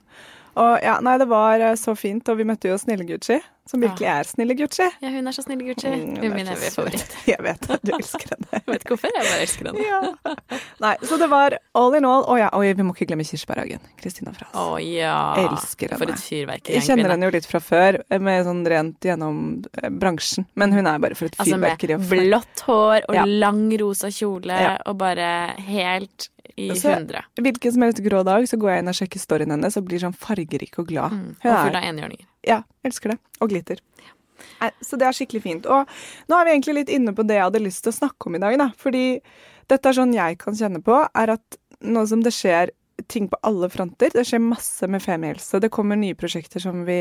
Og 0.57 0.83
ja, 0.83 0.97
nei, 1.05 1.15
det 1.21 1.29
var 1.29 1.61
eh, 1.61 1.77
så 1.77 1.93
fint, 1.97 2.27
og 2.29 2.39
vi 2.39 2.47
møtte 2.49 2.71
jo 2.71 2.77
Snille 2.81 3.05
Gucci, 3.07 3.37
som 3.69 3.81
virkelig 3.83 4.07
er 4.07 4.23
Snille 4.29 4.55
Gucci. 4.57 4.87
Ja, 5.01 5.09
hun 5.09 5.27
er 5.27 5.31
så 5.35 5.43
snill, 5.43 5.59
Gucci. 5.67 5.87
Mm, 5.91 6.15
Hun 6.17 6.25
er 6.31 6.35
min 6.35 6.47
evige 6.53 6.71
favoritt. 6.71 7.15
Jeg 7.27 7.41
vet 7.43 7.69
at 7.69 7.81
du 7.83 7.91
elsker 7.97 8.29
henne. 8.33 8.47
Jeg 8.53 8.63
vet 8.67 8.83
ikke 8.85 8.95
hvorfor, 8.95 9.11
jeg 9.15 9.25
bare 9.27 9.41
elsker 9.45 9.69
henne. 9.69 9.85
Ja. 9.87 10.59
Nei, 10.83 10.93
så 11.03 11.17
det 11.19 11.27
var 11.31 11.57
all 11.75 11.97
in 11.99 12.05
all. 12.07 12.23
Å 12.27 12.37
ja, 12.39 12.49
oi, 12.57 12.71
vi 12.77 12.85
må 12.87 12.93
ikke 12.95 13.07
glemme 13.11 13.25
Kirsebærhagen. 13.27 13.83
Kristina 13.99 14.31
Frans. 14.35 14.55
Å 14.55 14.77
ja. 14.83 15.17
Elsker 15.43 15.91
henne. 15.93 15.99
For 16.01 16.13
et 16.15 16.23
fyrverkeri. 16.23 16.77
Jeg 16.77 16.87
kjenner 16.87 17.13
henne 17.15 17.27
jo 17.29 17.35
litt 17.37 17.49
fra 17.49 17.59
før, 17.63 17.99
med 18.19 18.45
sånn 18.47 18.63
rent 18.71 19.07
gjennom 19.09 19.43
eh, 19.81 19.89
bransjen. 19.91 20.47
Men 20.55 20.71
hun 20.75 20.87
er 20.87 20.99
bare 21.03 21.15
for 21.19 21.27
et 21.29 21.35
Altså 21.39 21.55
fyrverkeri. 21.57 21.97
med 21.99 22.09
blått 22.31 22.65
hår 22.67 23.05
og 23.09 23.15
Ja. 23.19 23.25
lang 23.27 23.67
rosa 23.81 24.07
kjole 24.13 24.57
Ja. 24.61 24.77
og 24.85 24.97
bare 24.97 25.53
helt 25.67 26.29
i 26.57 26.71
Så- 26.73 26.93
hundre. 26.95 27.21
Hvilken 27.37 27.71
som 27.73 27.81
helst 27.83 27.99
grå 28.01 28.23
dag 28.25 28.43
så 28.49 28.57
går 28.57 28.71
jeg 28.71 28.79
inn 28.83 28.87
og 28.89 28.95
sjekker 28.97 29.19
storyen 29.21 29.51
hennes 29.51 29.77
og 29.77 29.85
blir 29.85 29.99
sånn 30.01 30.15
fargerik 30.15 30.79
og 30.79 30.87
glad. 30.87 31.11
Mm. 31.11 31.35
Og 31.37 31.43
full 31.43 31.75
er, 31.75 31.75
av 31.77 31.83
enhjørninger. 31.83 32.25
Ja, 32.47 32.61
elsker 32.87 33.13
det. 33.13 33.19
Og 33.43 33.51
glitter. 33.51 33.83
Så 34.85 34.97
det 34.99 35.07
er 35.07 35.15
skikkelig 35.17 35.43
fint. 35.43 35.69
Og 35.69 35.87
nå 36.29 36.37
er 36.37 36.47
vi 36.47 36.55
egentlig 36.55 36.79
litt 36.81 36.91
inne 36.93 37.13
på 37.17 37.25
det 37.27 37.39
jeg 37.39 37.47
hadde 37.49 37.63
lyst 37.63 37.83
til 37.85 37.93
å 37.93 37.99
snakke 37.99 38.29
om 38.29 38.37
i 38.37 38.41
dag, 38.43 38.57
da. 38.61 38.69
Fordi 38.79 39.05
dette 39.67 39.89
er 39.89 39.97
sånn 39.97 40.15
jeg 40.15 40.37
kan 40.41 40.57
kjenne 40.57 40.81
på, 40.85 40.99
er 41.05 41.33
at 41.35 41.57
nå 41.85 42.05
som 42.09 42.23
det 42.25 42.33
skjer 42.35 42.71
ting 43.07 43.27
på 43.29 43.37
alle 43.45 43.69
fronter. 43.69 44.09
Det 44.13 44.23
skjer 44.27 44.41
masse 44.41 44.87
med 44.89 45.01
femihelse. 45.03 45.59
Det 45.61 45.69
kommer 45.73 45.95
nye 45.99 46.15
prosjekter 46.17 46.59
som 46.63 46.81
vi 46.87 46.97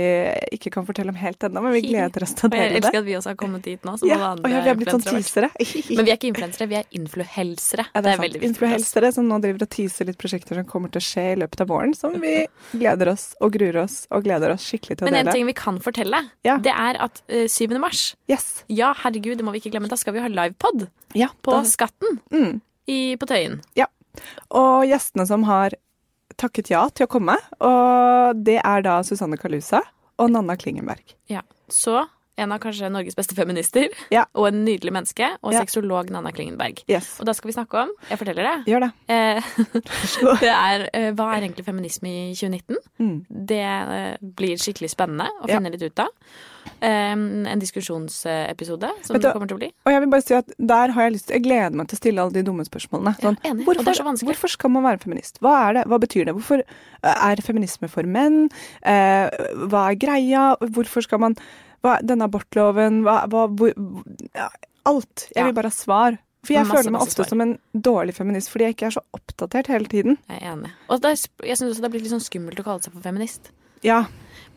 ikke 0.53 0.71
kan 0.75 0.87
fortelle 0.87 1.13
om 1.15 1.19
helt 1.19 1.43
ennå, 1.47 1.63
men 1.65 1.73
vi 1.73 1.83
gleder 1.89 2.23
oss 2.27 2.35
til 2.37 2.49
å 2.49 2.53
dele 2.53 2.67
Og 2.67 2.75
jeg 2.75 2.83
elsker 2.83 2.93
det. 2.93 3.01
at 3.01 3.09
vi 3.09 3.17
også 3.19 3.33
har 3.33 3.39
kommet 3.41 3.65
dit 3.67 3.87
nå, 3.87 3.95
som 3.99 4.09
Ja, 4.11 4.17
alle 4.19 4.29
andre 4.37 4.51
ja, 4.53 4.61
vi 4.67 4.69
har 4.73 4.79
blitt 4.81 4.93
sånn 4.93 5.07
teasere. 5.07 5.51
Men 5.97 6.05
vi 6.05 6.13
er 6.13 6.19
ikke 6.19 6.31
influensere, 6.31 6.69
vi 6.71 6.79
er 6.81 6.87
influhelsere. 7.01 7.87
Ja, 7.95 8.03
det, 8.03 8.11
er 8.13 8.17
sant. 8.21 8.27
veldig 8.27 8.43
viktig. 8.45 8.91
for 8.93 9.09
som 9.17 9.29
nå 9.31 9.39
driver 9.45 9.65
og 9.67 9.71
teaser 9.73 10.09
litt 10.11 10.19
prosjekter 10.21 10.61
som 10.61 10.69
kommer 10.69 10.93
til 10.93 11.01
å 11.01 11.07
skje 11.07 11.27
i 11.33 11.39
løpet 11.41 11.65
av 11.65 11.71
våren, 11.73 11.95
som 11.97 12.15
vi 12.21 12.35
gleder 12.77 13.13
oss 13.15 13.27
og 13.41 13.57
gruer 13.57 13.81
oss 13.87 13.97
og 14.11 14.27
gleder 14.27 14.53
oss 14.55 14.67
skikkelig 14.69 14.99
til 14.99 15.07
å 15.07 15.11
Men 15.11 15.21
en 15.23 15.25
dele. 15.31 15.37
ting 15.39 15.47
vi 15.49 15.57
kan 15.57 15.81
fortelle, 15.81 16.23
Ja. 16.45 16.59
det 16.59 16.75
er 16.77 17.01
at 17.09 17.23
uh, 17.33 17.47
7. 17.49 17.79
mars 17.81 18.15
Yes. 18.29 18.65
Ja, 18.69 18.93
herregud, 19.05 19.39
det 19.39 19.45
må 19.47 19.53
vi 19.55 19.61
ikke 19.63 19.73
glemme. 19.75 19.89
Da 19.89 19.97
skal 19.97 20.15
vi 20.17 20.21
ha 20.21 20.29
livepod 20.29 20.89
Ja, 21.15 21.29
på 21.43 21.53
da- 21.57 21.65
Skatten 21.65 22.21
mm. 22.31 22.61
i, 22.89 23.17
på 23.17 23.27
Tøyen. 23.27 23.61
Og 24.57 24.87
gjestene 24.89 25.27
som 25.29 25.43
har 25.45 25.75
takket 26.37 26.71
ja 26.71 26.89
til 26.91 27.07
å 27.07 27.11
komme, 27.11 27.37
og 27.61 28.43
det 28.45 28.59
er 28.63 28.83
da 28.87 28.99
Susanne 29.07 29.39
Kalusa 29.41 29.81
og 30.19 30.31
Nanna 30.33 30.57
Klingenberg. 30.57 31.15
Ja. 31.33 31.43
Så 31.73 32.05
en 32.37 32.53
av 32.53 32.59
kanskje 32.61 32.91
Norges 32.93 33.17
beste 33.17 33.33
feminister, 33.35 33.89
Ja. 34.13 34.27
og 34.37 34.49
en 34.51 34.59
nydelig 34.67 34.93
menneske, 34.93 35.31
og 35.43 35.55
Ja. 35.55 35.63
sexolog 35.65 36.11
Nanna 36.13 36.33
Klingenberg. 36.37 36.83
Yes. 36.89 37.15
Og 37.21 37.25
da 37.27 37.33
skal 37.33 37.49
vi 37.49 37.55
snakke 37.57 37.81
om 37.87 37.95
Jeg 38.11 38.19
forteller 38.21 38.45
det. 38.45 38.57
Gjør 38.75 38.85
det. 38.85 38.91
Eh, 39.09 39.41
det 40.45 40.53
er 40.53 40.85
eh, 40.93 41.09
Hva 41.17 41.31
er 41.37 41.47
egentlig 41.47 41.65
feminisme 41.65 42.13
i 42.13 42.35
2019? 42.37 42.77
Mm. 43.01 43.17
Det 43.49 43.63
eh, 43.65 44.17
blir 44.21 44.61
skikkelig 44.61 44.93
spennende 44.93 45.31
å 45.41 45.49
Ja. 45.49 45.57
finne 45.57 45.73
litt 45.73 45.83
ut 45.89 46.05
av. 46.05 46.13
En 46.87 47.59
diskusjonsepisode 47.61 48.91
som 49.07 49.17
det 49.19 49.33
kommer 49.33 49.49
til 49.51 49.57
å 49.57 49.61
bli. 49.61 49.69
Og 49.87 49.93
jeg 49.93 50.03
vil 50.05 50.11
bare 50.13 50.25
si 50.27 50.35
at 50.37 50.51
der 50.59 50.93
har 50.97 51.07
jeg 51.07 51.15
lyst 51.17 51.27
til 51.29 51.37
Jeg 51.39 51.45
gleder 51.47 51.77
meg 51.79 51.89
til 51.91 51.97
å 51.97 52.01
stille 52.03 52.23
alle 52.25 52.33
de 52.37 52.43
dumme 52.47 52.67
spørsmålene. 52.67 53.15
Ja, 53.17 53.31
Sånn, 53.31 53.39
er 53.45 53.55
hvorfor, 53.65 53.97
så 53.97 54.29
hvorfor 54.29 54.53
skal 54.53 54.71
man 54.75 54.85
være 54.87 55.01
feminist? 55.03 55.41
Hva 55.45 55.55
er 55.69 55.79
det? 55.79 55.85
Hva 55.91 55.99
betyr 56.03 56.29
det? 56.29 56.35
Hvorfor 56.37 56.63
er 57.03 57.43
feminisme 57.47 57.89
for 57.93 58.03
menn? 58.03 58.49
Eh, 58.83 59.31
hva 59.67 59.87
er 59.91 59.99
greia? 60.01 60.45
Hvorfor 60.61 61.03
skal 61.07 61.19
man 61.23 61.37
hva, 61.85 61.99
Denne 62.03 62.27
abortloven 62.29 63.03
hva, 63.07 63.23
hva, 63.31 63.47
hvor, 63.53 63.73
ja, 64.35 64.49
Alt. 64.87 65.29
Jeg 65.35 65.41
Ja. 65.43 65.45
vil 65.49 65.55
bare 65.55 65.67
ha 65.73 65.75
svar. 65.75 66.19
For 66.47 66.55
jeg 66.55 66.67
Masse, 66.67 66.77
føler 66.79 66.93
meg 66.95 67.01
ofte 67.03 67.25
svar. 67.25 67.29
som 67.29 67.41
en 67.43 67.59
dårlig 67.75 68.15
feminist 68.15 68.51
fordi 68.53 68.65
jeg 68.69 68.75
ikke 68.77 68.87
er 68.87 68.95
så 68.95 69.03
oppdatert 69.17 69.67
hele 69.67 69.87
tiden. 69.91 70.19
Jeg 70.31 70.43
er 70.43 70.53
enig. 70.53 70.71
Og 70.89 71.03
er, 71.05 71.17
jeg 71.43 71.57
syns 71.59 71.73
også 71.75 71.81
det 71.83 71.89
er 71.89 71.95
blitt 71.97 72.03
litt 72.07 72.13
sånn 72.15 72.23
skummelt 72.23 72.61
å 72.61 72.65
kalle 72.69 72.83
seg 72.85 72.93
for 72.95 73.03
feminist. 73.03 73.51
Ja. 73.83 74.05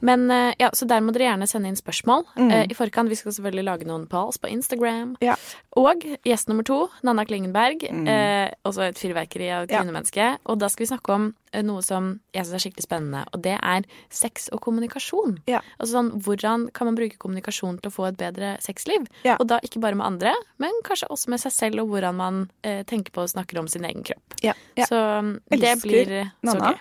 Men 0.01 0.29
eh, 0.31 0.53
ja, 0.59 0.69
Så 0.73 0.87
der 0.87 1.01
må 1.01 1.11
dere 1.15 1.31
gjerne 1.31 1.47
sende 1.47 1.67
inn 1.71 1.75
spørsmål 1.79 2.25
Mm. 2.35 2.51
eh, 2.51 2.65
i 2.69 2.73
forkant. 2.77 3.09
Vi 3.09 3.15
skal 3.15 3.31
selvfølgelig 3.35 3.65
lage 3.65 3.85
noen 3.87 4.07
polls 4.07 4.37
på 4.37 4.47
Instagram. 4.49 5.15
Ja. 5.21 5.35
Og 5.77 6.03
gjest 6.25 6.47
nummer 6.47 6.63
to, 6.63 6.87
Nanna 7.03 7.25
Klingenberg. 7.25 7.83
Mm. 7.91 8.07
Eh, 8.07 8.51
også 8.65 8.87
et 8.89 8.95
fyrverkeri 8.99 9.49
av 9.51 9.67
kvinnemenneske. 9.67 10.15
Ja. 10.17 10.37
Og 10.45 10.59
da 10.59 10.69
skal 10.69 10.85
vi 10.85 10.89
snakke 10.95 11.13
om 11.15 11.33
eh, 11.53 11.61
noe 11.65 11.81
som 11.83 12.19
jeg 12.33 12.45
syns 12.45 12.53
er 12.55 12.63
skikkelig 12.63 12.85
spennende, 12.85 13.25
og 13.33 13.41
det 13.43 13.57
er 13.61 13.83
sex 14.09 14.49
og 14.53 14.61
kommunikasjon. 14.61 15.39
Ja. 15.47 15.61
Altså 15.79 15.97
sånn, 15.99 16.11
Hvordan 16.21 16.69
kan 16.73 16.87
man 16.87 16.95
bruke 16.95 17.17
kommunikasjon 17.17 17.79
til 17.81 17.91
å 17.91 17.93
få 17.93 18.07
et 18.09 18.17
bedre 18.17 18.57
sexliv? 18.61 19.07
Og 19.39 19.47
da 19.47 19.59
ikke 19.65 19.79
bare 19.81 19.95
med 19.95 20.05
andre, 20.05 20.33
men 20.59 20.71
kanskje 20.85 21.09
også 21.09 21.29
med 21.29 21.39
seg 21.39 21.51
selv, 21.51 21.81
og 21.83 21.89
hvordan 21.89 22.15
man 22.15 22.49
eh, 22.63 22.83
tenker 22.83 23.11
på 23.11 23.21
og 23.25 23.29
snakker 23.29 23.59
om 23.59 23.67
sin 23.67 23.83
egen 23.85 24.03
kropp. 24.03 24.35
Så 24.87 24.95
mm, 24.95 25.33
det 25.49 25.63
Elsker 25.63 25.89
blir 25.89 26.05
så 26.05 26.29
så 26.29 26.53
Nanna. 26.53 26.75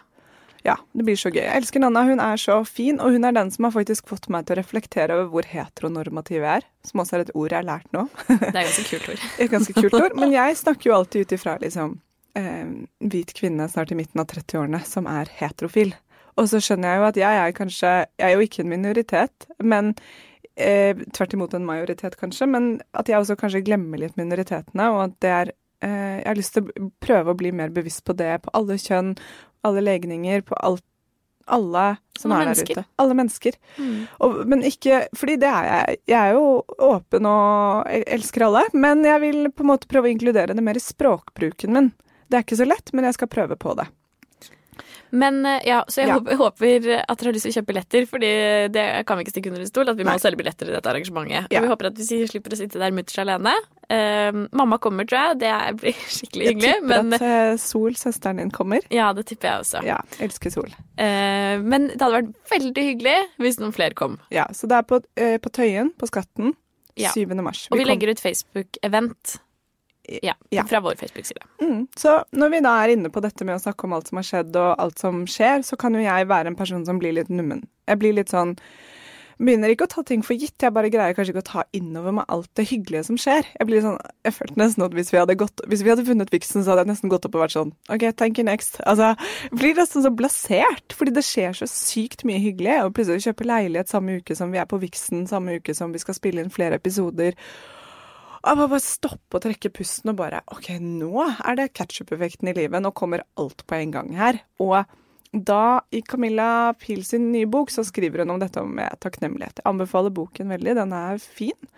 Ja, 0.67 0.75
det 0.93 1.05
blir 1.07 1.19
så 1.19 1.31
gøy. 1.31 1.43
Jeg 1.45 1.63
elsker 1.63 1.83
Nanna. 1.83 2.03
Hun 2.09 2.23
er 2.23 2.41
så 2.41 2.59
fin, 2.67 2.99
og 3.01 3.15
hun 3.15 3.27
er 3.29 3.37
den 3.37 3.53
som 3.55 3.69
har 3.69 3.75
faktisk 3.77 4.11
fått 4.11 4.27
meg 4.33 4.49
til 4.49 4.57
å 4.57 4.61
reflektere 4.61 5.15
over 5.15 5.31
hvor 5.33 5.49
heteronormativ 5.49 6.41
jeg 6.41 6.63
er. 6.63 6.67
Som 6.87 7.05
også 7.05 7.19
er 7.19 7.27
et 7.27 7.33
ord 7.35 7.55
jeg 7.55 7.61
har 7.61 7.69
lært 7.69 7.89
nå. 7.95 8.09
Det 8.29 8.51
er 8.51 8.59
ganske 8.59 8.87
kult 8.91 9.09
ord. 9.15 9.25
Et 9.45 9.53
ganske 9.55 9.77
kult 9.79 9.99
ord. 10.01 10.19
Men 10.19 10.35
jeg 10.35 10.59
snakker 10.63 10.91
jo 10.91 10.97
alltid 10.99 11.27
ut 11.27 11.35
ifra 11.39 11.57
liksom 11.63 11.97
eh, 12.39 12.75
hvit 13.15 13.35
kvinne 13.39 13.69
snart 13.71 13.93
i 13.95 13.99
midten 13.99 14.23
av 14.23 14.29
30-årene 14.33 14.83
som 14.89 15.09
er 15.11 15.31
heterofil. 15.39 15.95
Og 16.39 16.49
så 16.51 16.61
skjønner 16.63 16.93
jeg 16.93 17.01
jo 17.01 17.07
at 17.09 17.19
jeg 17.19 17.43
er 17.43 17.55
kanskje 17.57 17.93
Jeg 17.93 18.27
er 18.27 18.35
jo 18.37 18.45
ikke 18.47 18.63
en 18.63 18.71
minoritet, 18.73 19.49
men 19.59 19.95
eh, 20.55 20.99
tvert 21.15 21.35
imot 21.35 21.55
en 21.55 21.67
majoritet, 21.67 22.19
kanskje. 22.21 22.47
Men 22.51 22.77
at 22.99 23.11
jeg 23.11 23.19
også 23.19 23.39
kanskje 23.41 23.65
glemmer 23.67 24.01
litt 24.01 24.19
minoritetene, 24.21 24.91
og 24.95 25.03
at 25.09 25.17
det 25.25 25.35
er 25.35 25.53
eh, 25.83 26.17
Jeg 26.21 26.29
har 26.31 26.39
lyst 26.39 26.57
til 26.57 26.69
å 26.69 26.89
prøve 27.03 27.35
å 27.35 27.39
bli 27.39 27.53
mer 27.55 27.75
bevisst 27.75 28.05
på 28.07 28.17
det 28.19 28.33
på 28.45 28.55
alle 28.59 28.79
kjønn, 28.79 29.17
alle 29.67 29.83
legninger, 29.85 30.45
på 30.47 30.55
alt 30.55 30.85
alle 31.49 31.97
som 32.19 32.33
Alle 32.33 32.43
er 32.43 32.47
mennesker. 32.51 32.75
der 32.75 32.83
ute. 32.83 32.89
Alle 32.97 33.15
mennesker. 33.17 33.53
Mm. 33.79 34.07
Og, 34.21 34.35
men 34.47 34.63
ikke 34.69 34.99
Fordi 35.17 35.37
det 35.41 35.49
er 35.49 35.69
jeg. 35.69 35.97
Jeg 36.13 36.19
er 36.19 36.35
jo 36.37 36.65
åpen 36.79 37.29
og 37.31 37.89
elsker 37.89 38.45
alle. 38.49 38.65
Men 38.75 39.05
jeg 39.07 39.23
vil 39.25 39.51
på 39.51 39.65
en 39.65 39.71
måte 39.73 39.89
prøve 39.89 40.11
å 40.11 40.13
inkludere 40.13 40.55
det 40.55 40.65
mer 40.65 40.77
i 40.77 40.83
språkbruken 40.85 41.73
min. 41.73 41.93
Det 42.29 42.37
er 42.37 42.45
ikke 42.45 42.61
så 42.61 42.69
lett, 42.69 42.93
men 42.93 43.09
jeg 43.09 43.17
skal 43.17 43.31
prøve 43.33 43.57
på 43.57 43.73
det. 43.79 43.89
Men 45.11 45.45
eh, 45.47 45.61
ja, 45.67 45.85
så 45.89 46.03
jeg 46.03 46.09
Ja. 46.09 46.19
håper, 46.19 47.01
at 47.09 47.19
dere 47.19 47.29
har 47.31 47.33
lyst 47.33 47.47
til 47.47 47.53
å 47.53 47.57
kjøpe 47.59 47.67
billetter, 47.73 48.07
fordi 48.07 48.31
det 48.75 48.85
kan 49.07 49.17
vi 49.19 49.25
ikke 49.25 49.33
stikke 49.37 49.49
under 49.53 49.61
en 49.65 49.67
stol, 49.71 49.89
at 49.89 49.97
vi 49.97 50.05
må 50.05 50.11
Nei. 50.13 50.19
selge 50.19 50.37
billetter 50.37 50.69
i 50.69 50.75
dette 50.75 50.91
arrangementet. 50.91 51.47
Ja. 51.51 51.61
Og 51.61 51.65
vi 51.65 51.73
håper 51.73 51.87
at 51.87 51.97
vi 51.97 52.27
slipper 52.29 52.53
å 52.53 52.59
sitte 52.61 52.79
der 52.79 52.91
mutters 52.93 53.19
alene. 53.23 53.55
Uh, 53.89 54.45
mamma 54.53 54.77
kommer, 54.79 55.07
tror 55.09 55.19
jeg. 55.33 55.39
Det 55.41 55.53
blir 55.81 55.93
skikkelig 56.19 56.45
Jeg 56.45 56.55
hyggelig. 56.57 56.73
tipper 56.75 56.89
Men 57.03 57.13
at 57.17 57.23
eh, 57.23 57.57
Sol, 57.57 57.95
søsteren 57.97 58.37
din, 58.43 58.51
kommer. 58.51 58.81
ja, 58.93 59.13
det 59.17 59.25
tipper 59.31 59.49
jeg 59.49 59.65
også. 59.65 59.83
Ja, 59.87 59.97
elsker 60.21 60.53
Sol. 60.53 60.69
Uh, 60.99 61.57
men 61.65 61.89
det 61.95 62.01
hadde 62.03 62.19
vært 62.21 62.35
veldig 62.53 62.85
hyggelig 62.91 63.17
hvis 63.41 63.59
noen 63.63 63.73
flere 63.73 63.95
kom. 63.97 64.19
Ja, 64.31 64.45
Så 64.53 64.69
det 64.69 64.77
er 64.77 64.83
på, 64.91 65.01
uh, 65.01 65.39
på 65.41 65.51
Tøyen, 65.57 65.95
på 65.97 66.07
Skatten, 66.11 66.53
Ja. 66.99 67.13
7. 67.15 67.31
mars. 67.41 67.69
Og 67.71 67.79
vi 67.79 67.85
kom- 67.85 67.93
legger 67.95 68.11
ut 68.11 68.21
Facebook-event. 68.21 69.39
Ja, 70.23 70.65
fra 70.65 70.81
vår 70.81 70.95
Facebook-side. 71.01 71.45
Mm. 71.61 71.87
Så 71.97 72.23
når 72.33 72.53
vi 72.55 72.61
da 72.65 72.75
er 72.83 72.95
inne 72.95 73.11
på 73.13 73.21
dette 73.25 73.45
med 73.45 73.59
å 73.59 73.63
snakke 73.63 73.85
om 73.85 73.97
alt 73.97 74.09
som 74.09 74.21
har 74.21 74.29
skjedd 74.29 74.57
og 74.57 74.71
alt 74.81 75.03
som 75.03 75.25
skjer, 75.29 75.65
så 75.67 75.77
kan 75.81 75.97
jo 75.97 76.05
jeg 76.05 76.29
være 76.31 76.53
en 76.53 76.59
person 76.59 76.87
som 76.89 77.01
blir 77.01 77.17
litt 77.19 77.33
nummen. 77.33 77.67
Jeg 77.89 78.01
blir 78.01 78.17
litt 78.17 78.33
sånn 78.33 78.57
Begynner 79.39 79.71
ikke 79.71 79.87
å 79.87 79.91
ta 79.93 80.03
ting 80.03 80.25
for 80.27 80.35
gitt, 80.35 80.57
jeg 80.59 80.75
bare 80.75 80.89
greier 80.91 81.15
kanskje 81.15 81.31
ikke 81.31 81.45
å 81.45 81.47
ta 81.47 81.63
innover 81.77 82.11
meg 82.17 82.27
alt 82.35 82.49
det 82.59 82.65
hyggelige 82.73 83.05
som 83.07 83.19
skjer. 83.23 83.47
Jeg 83.55 83.69
blir 83.69 83.85
sånn, 83.85 84.01
jeg 84.27 84.35
følte 84.35 84.59
nesten 84.59 84.83
at 84.89 84.97
hvis 84.99 85.13
vi 85.15 85.21
hadde 85.21 85.37
gått 85.39 85.63
Hvis 85.71 85.85
vi 85.87 85.93
hadde 85.93 86.07
funnet 86.09 86.33
viksen, 86.35 86.65
så 86.65 86.73
hadde 86.73 86.83
jeg 86.83 86.91
nesten 86.91 87.13
gått 87.13 87.29
opp 87.29 87.39
og 87.39 87.45
vært 87.45 87.55
sånn 87.55 87.71
OK, 87.95 88.09
thank 88.19 88.41
you 88.43 88.47
next. 88.49 88.81
Altså, 88.83 89.13
jeg 89.47 89.61
blir 89.61 89.79
nesten 89.79 90.03
så 90.03 90.11
blasert, 90.11 90.97
fordi 90.99 91.15
det 91.15 91.23
skjer 91.29 91.55
så 91.55 91.71
sykt 91.71 92.27
mye 92.27 92.43
hyggelig. 92.43 92.81
Og 92.83 92.97
plutselig 92.99 93.29
kjøper 93.29 93.51
leilighet 93.53 93.95
samme 93.95 94.19
uke 94.19 94.35
som 94.39 94.51
vi 94.51 94.59
er 94.59 94.67
på 94.67 94.83
viksen, 94.83 95.29
samme 95.31 95.61
uke 95.63 95.77
som 95.79 95.95
vi 95.95 96.03
skal 96.03 96.19
spille 96.19 96.43
inn 96.43 96.51
flere 96.51 96.83
episoder. 96.83 97.39
Jeg 98.39 98.59
bare 98.61 98.79
stoppe 98.83 99.39
og 99.39 99.43
trekke 99.45 99.71
pusten 99.75 100.13
og 100.13 100.21
bare 100.21 100.45
OK, 100.55 100.71
nå 100.79 101.25
er 101.27 101.59
det 101.59 101.73
ketsjup-effekten 101.77 102.51
i 102.53 102.55
livet. 102.57 102.83
Nå 102.83 102.93
kommer 102.97 103.25
alt 103.41 103.65
på 103.67 103.79
en 103.79 103.95
gang 103.95 104.13
her. 104.17 104.39
Og 104.63 104.79
da, 105.33 105.81
i 105.93 106.01
Camilla 106.07 106.73
Pil 106.81 107.03
sin 107.05 107.29
nye 107.33 107.49
bok, 107.51 107.73
så 107.75 107.85
skriver 107.85 108.23
hun 108.23 108.37
om 108.37 108.41
dette 108.41 108.63
med 108.65 108.95
takknemlighet. 109.03 109.61
Jeg 109.61 109.69
anbefaler 109.69 110.15
boken 110.15 110.55
veldig. 110.55 110.77
Den 110.79 110.95
er 110.97 111.19
fin. 111.21 111.73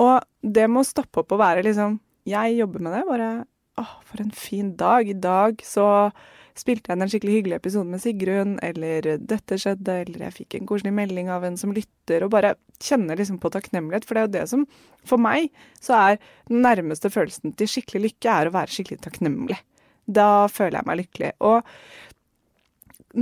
Og 0.00 0.18
det 0.42 0.66
må 0.72 0.84
stoppe 0.86 1.22
opp 1.22 1.32
og 1.36 1.42
være 1.42 1.64
liksom 1.66 2.00
Jeg 2.28 2.58
jobber 2.58 2.84
med 2.84 2.98
det. 2.98 3.06
Bare 3.08 3.30
Å, 3.80 3.86
for 4.04 4.20
en 4.20 4.34
fin 4.36 4.74
dag. 4.76 5.08
I 5.08 5.16
dag 5.16 5.62
så 5.64 5.86
spilte 6.58 6.90
jeg 6.90 6.98
inn 6.98 7.04
en 7.04 7.10
skikkelig 7.12 7.36
hyggelig 7.38 7.58
episode 7.60 7.90
med 7.90 8.02
Sigrun, 8.02 8.56
eller 8.66 9.08
dette 9.18 9.58
skjedde, 9.60 9.96
eller 10.04 10.26
jeg 10.26 10.36
fikk 10.36 10.58
en 10.58 10.68
koselig 10.70 10.92
melding 10.96 11.30
av 11.32 11.46
en 11.46 11.58
som 11.60 11.74
lytter, 11.76 12.26
og 12.26 12.32
bare 12.34 12.54
kjenner 12.82 13.18
liksom 13.20 13.40
på 13.42 13.52
takknemlighet. 13.54 14.06
For 14.08 14.16
det 14.16 14.22
er 14.22 14.28
jo 14.28 14.36
det 14.38 14.46
som 14.52 14.66
For 15.08 15.16
meg 15.16 15.48
så 15.80 15.96
er 15.96 16.20
den 16.50 16.60
nærmeste 16.64 17.08
følelsen 17.12 17.54
til 17.56 17.70
skikkelig 17.70 18.10
lykke 18.10 18.36
er 18.36 18.50
å 18.50 18.54
være 18.58 18.74
skikkelig 18.74 19.00
takknemlig. 19.06 19.56
Da 20.10 20.46
føler 20.52 20.80
jeg 20.80 20.88
meg 20.90 21.00
lykkelig. 21.00 21.32
Og 21.46 21.64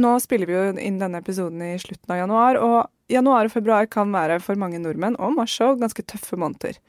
nå 0.02 0.16
spiller 0.24 0.48
vi 0.48 0.56
jo 0.56 0.64
inn 0.82 0.98
denne 1.00 1.20
episoden 1.22 1.62
i 1.64 1.76
slutten 1.80 2.12
av 2.12 2.22
januar, 2.22 2.58
og 2.60 3.12
januar 3.12 3.48
og 3.48 3.54
februar 3.54 3.88
kan 3.90 4.10
være 4.12 4.40
for 4.44 4.58
mange 4.60 4.80
nordmenn, 4.82 5.16
og 5.22 5.36
mars 5.38 5.54
òg, 5.64 5.78
ganske 5.80 6.04
tøffe 6.04 6.36
måneder. 6.40 6.80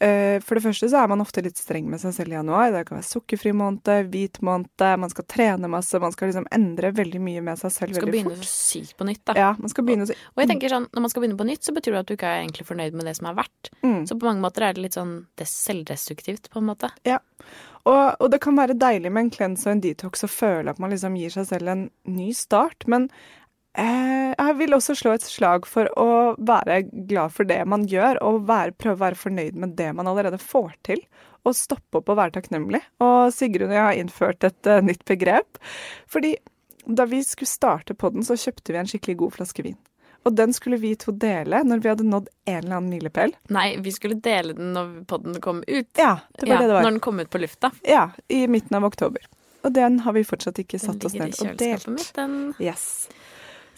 Eh, 0.00 0.38
For 0.40 0.56
det 0.56 0.62
første 0.64 0.88
så 0.88 1.02
er 1.02 1.08
man 1.12 1.20
ofte 1.20 1.42
litt 1.44 1.58
streng 1.60 1.84
med 1.92 2.00
seg 2.00 2.14
selv 2.16 2.32
i 2.32 2.36
januar. 2.38 2.70
Det 2.72 2.86
kan 2.88 2.96
være 2.96 3.08
sukkerfri 3.10 3.52
måned, 3.52 3.90
hvit 4.10 4.38
måned, 4.46 4.84
man 5.02 5.10
skal 5.12 5.26
trene 5.28 5.68
masse, 5.68 6.00
man 6.00 6.14
skal 6.14 6.30
liksom 6.30 6.46
endre 6.56 6.90
veldig 6.96 7.20
mye 7.20 7.42
med 7.44 7.60
seg 7.60 7.74
selv 7.74 7.92
Du 7.92 7.98
skal 8.00 8.08
veldig 8.08 8.14
begynne 8.16 8.38
fort. 8.40 8.48
sykt 8.48 8.96
på 8.96 9.04
nytt, 9.10 9.20
da. 9.28 9.34
Ja, 9.36 9.50
man 9.60 9.68
skal 9.68 9.84
begynne 9.84 10.06
så... 10.08 10.16
Og 10.34 10.40
jeg 10.44 10.48
tenker 10.54 10.72
sånn, 10.72 10.88
Når 10.94 11.04
man 11.04 11.12
skal 11.12 11.22
begynne 11.26 11.40
på 11.42 11.48
nytt, 11.50 11.62
så 11.68 11.74
betyr 11.76 11.92
det 11.98 12.00
at 12.00 12.08
du 12.08 12.14
ikke 12.16 12.30
er 12.32 12.40
egentlig 12.46 12.66
fornøyd 12.70 12.96
med 12.96 13.04
det 13.10 13.16
som 13.20 13.28
har 13.28 13.36
vært. 13.42 13.72
mm. 13.84 14.00
Så 14.08 14.16
på 14.16 14.24
mange 14.30 14.40
måter 14.40 14.64
er 14.64 14.72
det 14.78 14.86
litt 14.88 14.96
sånn 14.96 15.14
des- 15.36 15.52
selvdestruktivt, 15.68 16.48
på 16.50 16.58
en 16.64 16.70
måte. 16.72 16.88
Og, 17.88 18.16
og 18.20 18.26
det 18.32 18.40
kan 18.44 18.56
være 18.58 18.74
deilig 18.76 19.10
med 19.12 19.24
en 19.26 19.30
cleanse 19.32 19.64
og 19.68 19.72
en 19.76 19.80
detox 19.84 20.24
og 20.26 20.30
føle 20.32 20.68
at 20.72 20.80
man 20.82 20.92
liksom 20.92 21.14
gir 21.16 21.32
seg 21.32 21.46
selv 21.48 21.70
en 21.72 21.86
ny 22.12 22.30
start, 22.36 22.84
men 22.92 23.06
jeg 23.78 24.56
vil 24.58 24.74
også 24.74 24.96
slå 24.98 25.12
et 25.14 25.24
slag 25.24 25.66
for 25.68 25.90
å 26.00 26.34
være 26.36 26.82
glad 27.08 27.34
for 27.34 27.46
det 27.48 27.60
man 27.70 27.86
gjør, 27.90 28.18
og 28.26 28.46
være, 28.48 28.74
prøve 28.80 28.98
å 28.98 29.04
være 29.04 29.20
fornøyd 29.20 29.58
med 29.62 29.76
det 29.78 29.92
man 29.96 30.10
allerede 30.10 30.40
får 30.42 30.72
til. 30.86 31.02
Og 31.46 31.56
stoppe 31.56 32.00
opp 32.00 32.10
og 32.12 32.18
være 32.18 32.34
takknemlig. 32.36 32.82
Og 33.00 33.30
Sigrun 33.32 33.70
og 33.70 33.78
jeg 33.78 33.86
har 33.86 34.00
innført 34.00 34.44
et 34.44 34.68
uh, 34.68 34.80
nytt 34.84 35.06
begrep. 35.08 35.60
Fordi 36.10 36.34
da 36.84 37.06
vi 37.08 37.22
skulle 37.24 37.48
starte 37.48 37.94
podden, 37.96 38.24
så 38.26 38.36
kjøpte 38.36 38.74
vi 38.74 38.80
en 38.80 38.90
skikkelig 38.90 39.16
god 39.22 39.38
flaske 39.38 39.64
vin. 39.64 39.78
Og 40.28 40.34
den 40.36 40.52
skulle 40.52 40.76
vi 40.76 40.92
to 41.00 41.14
dele 41.16 41.62
når 41.64 41.80
vi 41.80 41.88
hadde 41.88 42.04
nådd 42.04 42.28
en 42.44 42.58
eller 42.58 42.76
annen 42.76 42.90
milepæl. 42.92 43.32
Nei, 43.54 43.70
vi 43.80 43.92
skulle 43.94 44.18
dele 44.20 44.52
den 44.52 44.74
når 44.76 44.90
podden 45.08 45.38
kom 45.40 45.62
ut. 45.64 45.88
Ja, 45.96 46.18
det 46.36 46.44
var 46.44 46.56
Ja, 46.56 46.58
det 46.60 46.66
det 46.66 46.74
var. 46.74 46.82
Når 46.82 46.90
den 46.90 47.00
kom 47.06 47.20
ut 47.22 47.30
på 47.32 47.40
lufta. 47.40 47.70
Ja, 47.88 48.10
i 48.28 48.42
midten 48.50 48.76
av 48.76 48.84
oktober. 48.84 49.24
Og 49.64 49.72
den 49.76 49.98
har 50.04 50.12
vi 50.16 50.24
fortsatt 50.24 50.60
ikke 50.60 50.76
Den 50.76 50.86
satt 50.86 51.04
oss 51.04 51.16
ned 51.16 51.32
ligger 51.32 51.44
i 51.44 51.48
ned 51.48 51.54
og 51.54 51.64
kjøleskapet 51.64 51.64
delt. 51.64 51.88
mitt. 51.96 52.12
Den 52.16 52.54
Yes. 52.60 53.08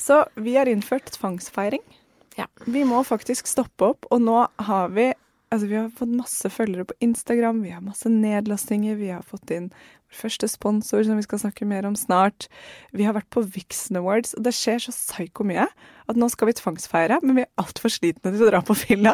Så 0.02 0.24
vi 0.34 0.56
har 0.58 0.70
innført 0.70 1.12
tvangsfeiring. 1.14 1.82
Ja. 2.36 2.48
Vi 2.64 2.82
må 2.88 3.02
faktisk 3.06 3.46
stoppe 3.50 3.92
opp, 3.92 4.08
og 4.10 4.24
nå 4.24 4.46
har 4.68 4.94
vi 4.96 5.12
Altså, 5.52 5.66
vi 5.68 5.76
har 5.76 5.90
fått 5.92 6.08
masse 6.16 6.48
følgere 6.48 6.86
på 6.88 6.94
Instagram, 7.04 7.58
vi 7.60 7.74
har 7.74 7.82
masse 7.84 8.08
nedlastinger, 8.08 8.94
vi 8.96 9.10
har 9.12 9.20
fått 9.20 9.50
inn 9.52 9.66
vår 9.68 10.16
første 10.22 10.48
sponsor, 10.48 11.02
som 11.04 11.18
vi 11.20 11.26
skal 11.26 11.42
snakke 11.42 11.68
mer 11.68 11.84
om 11.84 11.92
snart. 11.92 12.46
Vi 12.96 13.04
har 13.04 13.12
vært 13.12 13.28
på 13.28 13.42
Vixen 13.44 13.98
Awards, 14.00 14.32
og 14.32 14.46
det 14.46 14.54
skjer 14.56 14.80
så 14.80 14.94
psyko 14.96 15.44
mye 15.44 15.66
at 15.68 16.16
nå 16.16 16.30
skal 16.32 16.48
vi 16.48 16.56
tvangsfeire, 16.56 17.20
men 17.20 17.36
vi 17.36 17.44
er 17.44 17.52
altfor 17.60 17.92
slitne 17.92 18.32
til 18.32 18.46
å 18.46 18.48
dra 18.48 18.62
på 18.64 18.78
fylla. 18.80 19.12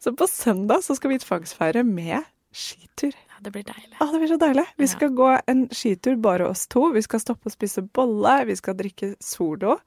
Så 0.00 0.16
på 0.16 0.24
søndag 0.32 0.86
så 0.88 0.96
skal 0.96 1.12
vi 1.12 1.20
tvangsfeire 1.20 1.84
med 1.84 2.24
skitur. 2.48 3.12
Det 3.42 3.52
blir 3.54 3.62
deilig. 3.68 3.94
Å, 4.02 4.06
det 4.12 4.18
blir 4.18 4.28
så 4.32 4.38
deilig. 4.40 4.64
Vi 4.76 4.84
Ja. 4.88 4.92
skal 4.96 5.08
gå 5.14 5.28
en 5.46 5.68
skitur, 5.68 6.16
bare 6.20 6.48
oss 6.48 6.66
to. 6.66 6.88
Vi 6.92 7.02
skal 7.02 7.20
stoppe 7.20 7.46
og 7.46 7.52
spise 7.54 7.82
bolle, 7.82 8.44
vi 8.46 8.56
skal 8.56 8.74
drikke 8.74 9.14
Solo. 9.22 9.78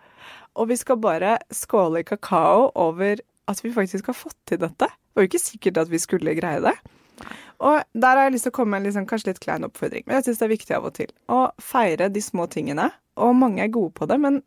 Og 0.55 0.67
vi 0.69 0.75
skal 0.79 0.97
bare 0.97 1.37
skåle 1.51 1.99
i 1.99 2.03
kakao 2.07 2.71
over 2.75 3.19
at 3.47 3.61
vi 3.63 3.71
faktisk 3.71 4.07
har 4.07 4.13
fått 4.15 4.37
til 4.45 4.57
dette. 4.57 4.87
Det 4.87 5.15
var 5.15 5.23
jo 5.25 5.29
ikke 5.31 5.43
sikkert 5.43 5.77
at 5.83 5.89
vi 5.91 5.97
skulle 5.99 6.35
greie 6.37 6.61
det. 6.63 6.75
Og 7.61 7.83
der 7.93 8.15
har 8.17 8.23
jeg 8.29 8.33
lyst 8.33 8.43
til 8.47 8.51
å 8.51 8.55
komme 8.55 8.71
med 8.71 8.81
en 8.81 8.87
liksom, 8.89 9.05
kanskje 9.05 9.27
litt 9.33 9.39
klein 9.43 9.63
oppfordring. 9.67 10.03
Men 10.07 10.15
jeg 10.17 10.23
syns 10.29 10.39
det 10.39 10.45
er 10.47 10.55
viktig 10.55 10.75
av 10.77 10.85
og 10.85 10.93
til 10.97 11.11
å 11.29 11.51
feire 11.61 12.07
de 12.09 12.21
små 12.23 12.47
tingene. 12.49 12.89
Og 13.17 13.35
mange 13.35 13.61
er 13.63 13.67
gode 13.67 13.93
på 13.93 14.07
det, 14.07 14.19
men 14.19 14.41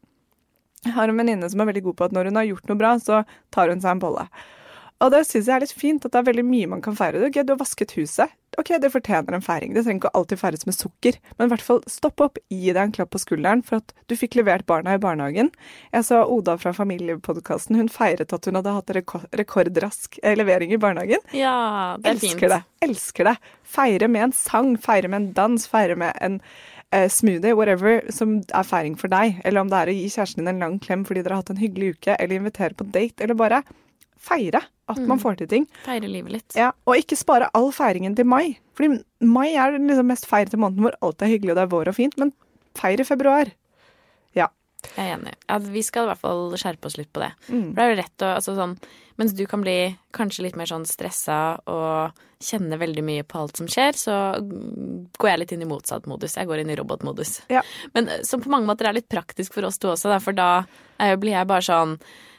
Jeg 0.85 0.93
har 0.93 1.09
en 1.09 1.17
venninne 1.17 1.49
som 1.49 1.61
er 1.61 1.65
veldig 1.71 1.83
god 1.83 1.97
på 1.97 2.05
at 2.05 2.13
når 2.13 2.25
hun 2.29 2.37
har 2.37 2.45
gjort 2.45 2.67
noe 2.69 2.77
bra, 2.77 2.91
så 3.01 3.23
tar 3.51 3.69
hun 3.71 3.81
seg 3.81 3.91
en 3.95 4.01
bolle. 4.03 4.27
Og 5.05 5.13
det 5.13 5.27
syns 5.29 5.51
jeg 5.51 5.59
er 5.59 5.65
litt 5.67 5.77
fint, 5.77 6.05
at 6.07 6.15
det 6.15 6.21
er 6.23 6.31
veldig 6.31 6.47
mye 6.49 6.71
man 6.71 6.83
kan 6.85 6.97
feire. 6.97 7.21
Ok, 7.27 7.43
du 7.45 7.53
har 7.53 7.61
vasket 7.61 7.93
huset. 7.99 8.33
Ok, 8.57 8.71
det 8.81 8.89
fortjener 8.95 9.35
en 9.37 9.43
feiring. 9.43 9.73
Det 9.75 9.83
trenger 9.85 10.01
ikke 10.01 10.13
alltid 10.17 10.41
feires 10.41 10.65
med 10.65 10.77
sukker. 10.77 11.19
Men 11.37 11.49
i 11.49 11.53
hvert 11.53 11.65
fall 11.67 11.81
stopp 11.91 12.23
opp, 12.25 12.39
gi 12.53 12.71
deg 12.71 12.81
en 12.81 12.95
klapp 12.95 13.11
på 13.13 13.21
skulderen 13.21 13.65
for 13.67 13.83
at 13.83 13.93
du 14.09 14.15
fikk 14.17 14.39
levert 14.39 14.65
barna 14.71 14.95
i 14.97 15.03
barnehagen. 15.03 15.51
Jeg 15.93 16.07
så 16.09 16.23
Oda 16.31 16.55
fra 16.63 16.73
Familiepodkasten, 16.77 17.77
hun 17.81 17.91
feiret 17.93 18.33
at 18.33 18.49
hun 18.49 18.61
hadde 18.61 18.77
hatt 18.79 18.95
rekord, 18.97 19.27
rekordrask 19.37 20.21
eh, 20.23 20.39
levering 20.39 20.73
i 20.73 20.81
barnehagen. 20.81 21.21
Ja, 21.37 21.99
det 22.01 22.15
er 22.15 22.23
fint. 22.23 22.39
Elsker 22.39 22.55
det. 22.55 22.63
Elsker 22.89 23.31
det. 23.33 23.37
Feire 23.77 24.09
med 24.09 24.31
en 24.31 24.37
sang, 24.39 24.75
feire 24.81 25.11
med 25.11 25.21
en 25.21 25.31
dans, 25.37 25.69
feire 25.69 25.99
med 26.01 26.17
en 26.25 26.41
eh, 26.95 27.11
smoothie, 27.11 27.57
whatever, 27.59 28.05
som 28.15 28.39
er 28.55 28.69
feiring 28.71 28.97
for 29.01 29.13
deg. 29.13 29.43
Eller 29.45 29.67
om 29.67 29.73
det 29.73 29.83
er 29.83 29.93
å 29.93 29.99
gi 29.99 30.11
kjæresten 30.15 30.45
din 30.45 30.55
en 30.55 30.69
lang 30.69 30.81
klem 30.81 31.05
fordi 31.05 31.27
dere 31.27 31.37
har 31.37 31.45
hatt 31.45 31.57
en 31.57 31.65
hyggelig 31.65 31.97
uke, 31.99 32.17
eller 32.17 32.39
invitere 32.39 32.79
på 32.79 32.87
date, 32.95 33.19
eller 33.25 33.37
bare 33.37 33.65
feire 34.25 34.65
at 34.93 35.01
man 35.09 35.21
får 35.21 35.39
til 35.41 35.49
ting. 35.51 35.67
Feire 35.87 36.09
livet 36.11 36.35
litt. 36.35 36.57
Ja, 36.59 36.73
Og 36.89 37.01
ikke 37.01 37.17
spare 37.17 37.49
all 37.57 37.71
feiringen 37.73 38.17
til 38.19 38.29
mai. 38.29 38.59
Fordi 38.77 38.99
mai 39.25 39.55
er 39.55 39.77
den 39.77 39.89
liksom 39.89 40.11
mest 40.11 40.27
feirete 40.29 40.61
måneden 40.61 40.85
hvor 40.85 40.97
alt 41.05 41.23
er 41.25 41.31
hyggelig 41.33 41.55
og 41.55 41.61
det 41.61 41.65
er 41.65 41.73
vår 41.73 41.93
og 41.93 41.97
fint, 41.97 42.19
men 42.21 42.35
feir 42.77 43.01
i 43.01 43.07
februar. 43.09 43.53
Ja. 44.37 44.51
Jeg 44.97 45.07
er 45.07 45.15
enig. 45.15 45.33
Ja, 45.49 45.59
vi 45.63 45.83
skal 45.87 46.05
i 46.05 46.13
hvert 46.13 46.21
fall 46.21 46.53
skjerpe 46.61 46.91
oss 46.91 46.99
litt 47.01 47.13
på 47.15 47.23
det. 47.23 47.31
Mm. 47.49 47.71
For 47.71 47.79
det 47.79 47.85
er 47.87 47.93
jo 47.95 48.01
rett 48.03 48.27
å 48.27 48.35
altså 48.41 48.59
sånn 48.59 48.77
Mens 49.15 49.31
du 49.39 49.45
kan 49.47 49.63
bli 49.63 49.95
kanskje 50.11 50.43
litt 50.43 50.57
mer 50.59 50.67
sånn 50.67 50.83
stressa 50.91 51.61
og 51.71 52.17
kjenne 52.43 52.75
veldig 52.81 53.05
mye 53.07 53.23
på 53.23 53.39
alt 53.39 53.61
som 53.61 53.69
skjer, 53.71 53.95
så 53.95 54.17
går 54.43 55.29
jeg 55.31 55.39
litt 55.39 55.53
inn 55.55 55.63
i 55.63 55.69
motsatt 55.71 56.09
modus. 56.11 56.35
Jeg 56.35 56.49
går 56.51 56.65
inn 56.65 56.73
i 56.75 56.77
robotmodus. 56.81 57.37
Ja. 57.47 57.63
Men 57.95 58.11
eh, 58.11 58.25
som 58.27 58.43
på 58.43 58.51
mange 58.51 58.67
måter 58.67 58.91
er 58.91 58.97
litt 58.99 59.07
praktisk 59.07 59.55
for 59.55 59.71
oss 59.71 59.79
to 59.79 59.93
også, 59.93 60.11
da, 60.11 60.19
for 60.19 60.35
da 60.35 60.49
blir 61.23 61.37
jeg 61.37 61.47
bare 61.47 61.63
sånn 61.63 61.95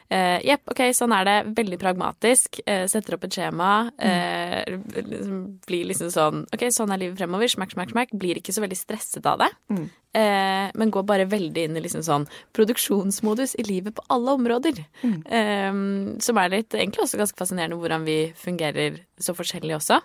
eh, 0.10 0.40
Jepp, 0.46 0.64
ok, 0.72 0.82
sånn 0.96 1.14
er 1.16 1.28
det. 1.28 1.36
Veldig 1.58 1.80
pragmatisk. 1.82 2.60
Uh, 2.68 2.86
setter 2.92 3.18
opp 3.18 3.26
et 3.28 3.38
skjema. 3.38 3.72
Eh, 3.98 4.78
liksom, 4.96 5.44
blir 5.66 5.90
liksom 5.90 6.12
sånn 6.14 6.44
Ok, 6.54 6.68
sånn 6.74 6.94
er 6.94 7.02
livet 7.02 7.20
fremover. 7.20 7.52
Smack, 7.52 7.76
smack, 7.76 7.94
smack. 7.94 8.16
Blir 8.16 8.40
ikke 8.40 8.56
så 8.56 8.64
veldig 8.66 8.80
stresset 8.80 9.30
av 9.30 9.44
det. 9.44 9.52
Mm. 9.74 9.86
Men 10.16 10.92
går 10.96 11.04
bare 11.04 11.26
veldig 11.28 11.66
inn 11.68 11.76
i 11.76 11.82
liksom 11.84 12.00
sånn 12.08 12.26
produksjonsmodus 12.56 13.58
i 13.60 13.66
livet 13.68 13.98
på 13.98 14.06
alle 14.16 14.38
områder. 14.38 14.78
Mm. 15.04 15.18
Eh, 15.28 15.80
som 16.24 16.40
er 16.40 16.54
litt 16.54 16.78
egentlig 16.78 17.04
også 17.04 17.20
ganske 17.20 17.42
fascinerende 17.42 17.76
hvordan 17.82 18.08
vi 18.08 18.20
fungerer 18.40 19.02
så 19.20 19.36
forskjellig 19.36 19.76
også. 19.76 20.00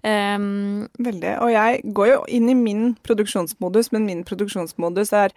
Um, 0.00 0.88
Veldig. 0.98 1.38
Og 1.44 1.50
jeg 1.52 1.80
går 1.94 2.06
jo 2.08 2.20
inn 2.32 2.48
i 2.48 2.56
min 2.56 2.94
produksjonsmodus, 3.04 3.90
men 3.92 4.06
min 4.08 4.22
produksjonsmodus 4.24 5.12
er 5.12 5.34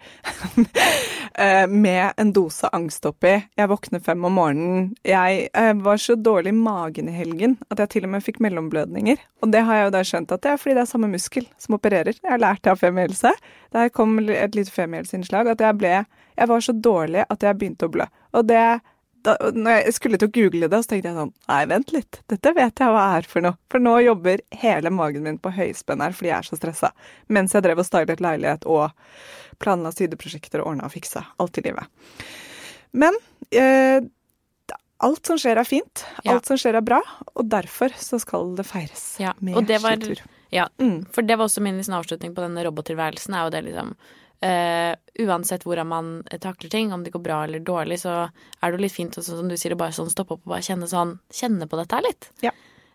med 1.68 2.12
en 2.20 2.32
dose 2.32 2.68
angst 2.76 3.06
oppi. 3.08 3.32
Jeg 3.58 3.70
våkner 3.70 4.02
fem 4.04 4.24
om 4.24 4.36
morgenen. 4.38 4.84
Jeg 5.06 5.48
eh, 5.50 5.72
var 5.82 5.98
så 5.98 6.14
dårlig 6.14 6.52
i 6.52 6.58
magen 6.58 7.08
i 7.10 7.14
helgen 7.16 7.56
at 7.70 7.82
jeg 7.82 7.92
til 7.94 8.06
og 8.06 8.12
med 8.14 8.24
fikk 8.24 8.38
mellomblødninger. 8.44 9.22
Og 9.42 9.50
det 9.52 9.64
har 9.66 9.80
jeg 9.80 9.88
jo 9.88 9.94
da 9.96 10.02
skjønt 10.06 10.34
at 10.34 10.44
det 10.44 10.52
er 10.52 10.60
fordi 10.62 10.76
det 10.78 10.84
er 10.84 10.90
samme 10.92 11.10
muskel 11.10 11.48
som 11.58 11.78
opererer. 11.78 12.18
Jeg 12.20 12.30
har 12.30 12.42
lært 12.42 12.62
det 12.64 12.74
av 12.74 12.82
femihelse. 12.82 13.34
Der 13.74 13.92
kom 13.94 14.18
et 14.22 14.54
lite 14.54 14.74
femihelseinnslag 14.74 15.50
at 15.54 15.64
jeg 15.64 15.80
ble 15.80 16.04
Jeg 16.34 16.48
var 16.50 16.60
så 16.60 16.72
dårlig 16.72 17.24
at 17.30 17.42
jeg 17.46 17.58
begynte 17.58 17.86
å 17.86 17.92
blø. 17.94 18.06
Og 18.34 18.48
det 18.48 18.80
da 19.24 19.34
når 19.56 19.78
jeg 19.84 19.94
skulle 19.96 20.18
til 20.20 20.28
å 20.28 20.34
google 20.36 20.68
det, 20.68 20.80
så 20.84 20.90
tenkte 20.92 21.08
jeg 21.10 21.16
sånn 21.18 21.32
Nei, 21.48 21.60
vent 21.70 21.92
litt. 21.94 22.20
Dette 22.30 22.52
vet 22.56 22.82
jeg 22.84 22.92
hva 22.94 23.04
er 23.18 23.28
for 23.30 23.44
noe. 23.44 23.56
For 23.72 23.82
nå 23.82 23.94
jobber 24.04 24.42
hele 24.62 24.90
magen 24.94 25.24
min 25.26 25.38
på 25.42 25.52
høyspenn 25.56 26.02
her 26.04 26.12
fordi 26.16 26.30
jeg 26.30 26.38
er 26.38 26.48
så 26.50 26.58
stressa. 26.60 26.90
Mens 27.32 27.54
jeg 27.56 27.64
drev 27.64 27.80
og 27.82 27.88
stylet 27.88 28.20
leilighet 28.24 28.66
og 28.70 28.90
planla 29.62 29.92
sideprosjekter 29.94 30.60
og 30.60 30.72
ordna 30.74 30.88
og 30.88 30.92
fiksa. 30.94 31.24
Alt 31.40 31.58
i 31.58 31.64
livet. 31.68 31.88
Men 32.92 33.16
eh, 33.50 34.00
alt 35.04 35.26
som 35.26 35.38
skjer 35.40 35.58
er 35.60 35.68
fint. 35.68 36.04
Ja. 36.24 36.36
Alt 36.36 36.46
som 36.48 36.58
skjer 36.60 36.78
er 36.78 36.84
bra. 36.86 37.00
Og 37.34 37.48
derfor 37.50 37.92
så 37.98 38.20
skal 38.22 38.54
det 38.58 38.66
feires 38.68 39.16
Ja, 39.20 39.32
med 39.40 39.56
og 39.58 39.66
det 39.66 39.80
var- 39.82 39.96
skitur. 39.98 40.20
ja, 40.50 40.68
Mm. 40.78 41.06
for 41.12 41.22
det 41.22 41.36
var 41.38 41.46
også 41.48 41.60
min 41.62 41.76
liksom, 41.78 41.94
avslutning 41.98 42.34
på 42.34 42.42
denne 42.44 42.64
robottilværelsen. 42.64 43.34
er 43.34 43.44
jo 43.44 43.50
det 43.50 43.64
liksom 43.72 43.94
eh, 44.42 44.94
Uansett 45.22 45.62
hvordan 45.62 45.86
man 45.86 46.06
takler 46.42 46.70
ting, 46.72 46.92
om 46.92 47.04
det 47.04 47.12
går 47.14 47.22
bra 47.22 47.44
eller 47.44 47.62
dårlig, 47.62 48.00
så 48.02 48.24
er 48.26 48.64
det 48.72 48.78
jo 48.78 48.82
litt 48.82 48.96
fint 48.96 49.14
også, 49.20 49.38
som 49.38 49.50
du 49.50 49.54
sier, 49.60 49.76
å 49.76 49.78
bare 49.78 49.94
sånn 49.94 50.10
stoppe 50.10 50.34
opp 50.34 50.46
og 50.46 50.56
bare 50.56 50.66
kjenne 50.66 50.88
sånn 50.90 51.18
Kjenne 51.30 51.68
på 51.70 51.78
dette 51.78 51.94
her 51.94 52.06
litt. 52.08 52.30
Ja. 52.42 52.50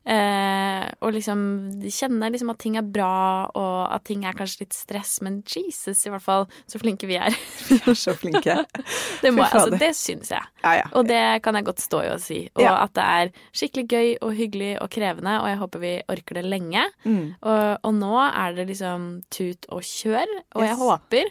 Eh, 0.10 0.86
og 1.06 1.12
liksom 1.13 1.42
kjenne 1.86 2.32
liksom 2.34 2.50
at 2.50 2.58
ting 2.63 2.78
er 2.80 2.86
bra, 2.88 3.45
og 3.54 3.91
at 3.93 4.04
ting 4.10 4.24
er 4.26 4.34
kanskje 4.38 4.63
litt 4.63 4.74
stress, 4.74 5.19
men 5.22 5.36
Jesus, 5.45 6.02
i 6.08 6.10
hvert 6.10 6.24
fall, 6.26 6.48
så 6.69 6.80
flinke 6.82 7.06
vi 7.10 7.19
er. 7.22 7.36
Vi 7.69 7.78
er 7.78 7.98
så 8.00 8.15
flinke. 8.17 8.56
Det, 9.24 9.30
må, 9.36 9.43
jeg- 9.43 9.54
altså, 9.60 9.78
det 9.78 9.91
syns 10.00 10.32
jeg. 10.34 10.48
Ja, 10.63 10.72
ja. 10.80 10.88
Og 10.98 11.06
det 11.10 11.22
kan 11.45 11.54
jeg 11.60 11.67
godt 11.67 11.84
stå 11.84 12.02
i 12.08 12.10
og 12.15 12.24
si. 12.24 12.39
Og 12.56 12.63
Ja. 12.63 12.74
at 12.88 12.93
det 12.98 13.06
er 13.06 13.32
skikkelig 13.54 13.86
gøy 13.91 14.10
og 14.26 14.34
hyggelig 14.39 14.72
og 14.82 14.89
krevende, 14.95 15.36
og 15.43 15.48
jeg 15.52 15.62
håper 15.62 15.84
vi 15.86 15.93
orker 16.10 16.39
det 16.41 16.45
lenge. 16.50 16.88
Mm. 17.06 17.36
Og, 17.43 17.78
og 17.84 17.93
nå 18.00 18.13
er 18.26 18.58
det 18.58 18.67
liksom 18.72 19.08
tut 19.30 19.69
og 19.69 19.86
kjør, 19.86 20.26
og 20.56 20.65
jeg 20.65 20.76
håper 20.80 21.26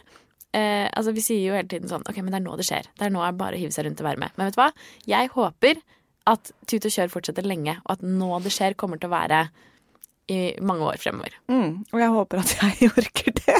eh, 0.53 0.87
Altså, 0.95 1.11
vi 1.17 1.21
sier 1.25 1.43
jo 1.49 1.57
hele 1.57 1.67
tiden 1.69 1.89
sånn 1.91 2.05
OK, 2.07 2.21
men 2.23 2.31
det 2.31 2.39
er 2.39 2.47
nå 2.47 2.55
det 2.59 2.65
skjer. 2.69 2.87
Det 2.95 3.09
er 3.09 3.13
nå 3.13 3.21
jeg 3.27 3.37
bare 3.43 3.57
å 3.59 3.61
hive 3.65 3.75
seg 3.75 3.85
rundt 3.89 3.99
og 4.01 4.07
være 4.07 4.23
med. 4.23 4.37
Men 4.39 4.47
vet 4.49 4.55
du 4.55 4.61
hva? 4.63 4.71
Jeg 5.17 5.33
håper 5.35 5.81
at 6.27 6.51
tut 6.67 6.85
og 6.85 6.93
kjør 6.93 7.11
fortsetter 7.13 7.47
lenge, 7.47 7.79
og 7.85 7.97
at 7.97 8.05
nå 8.05 8.29
det 8.43 8.53
skjer, 8.53 8.77
kommer 8.79 8.99
til 8.99 9.09
å 9.09 9.15
være 9.15 9.47
i 10.29 10.39
mange 10.61 10.85
år 10.85 10.99
fremover. 11.01 11.33
Mm, 11.49 11.85
og 11.89 12.01
jeg 12.03 12.13
håper 12.13 12.41
at 12.43 12.51
jeg 12.59 12.89
orker 13.01 13.33
det. 13.39 13.55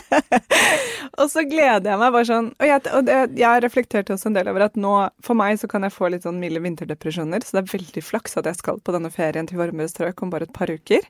og 1.18 1.26
så 1.32 1.44
gleder 1.50 1.90
jeg 1.90 2.02
meg 2.02 2.14
bare 2.14 2.28
sånn 2.30 2.52
Og 2.54 2.68
jeg, 2.68 2.84
og 2.94 3.08
det, 3.08 3.16
jeg 3.40 3.64
reflekterte 3.66 4.14
også 4.14 4.30
en 4.30 4.38
del 4.38 4.52
over 4.52 4.68
at 4.68 4.78
nå, 4.78 4.94
for 5.26 5.40
meg 5.40 5.58
så 5.62 5.70
kan 5.72 5.88
jeg 5.88 5.96
få 5.96 6.12
litt 6.14 6.28
sånn 6.28 6.38
milde 6.42 6.62
vinterdepresjoner, 6.62 7.42
så 7.42 7.58
det 7.58 7.64
er 7.64 7.72
veldig 7.74 8.04
flaks 8.06 8.38
at 8.38 8.50
jeg 8.50 8.60
skal 8.62 8.82
på 8.86 8.94
denne 8.96 9.10
ferien 9.14 9.50
til 9.50 9.62
varmere 9.62 9.90
strøk 9.90 10.22
om 10.22 10.34
bare 10.34 10.46
et 10.46 10.54
par 10.56 10.70
uker. 10.70 11.10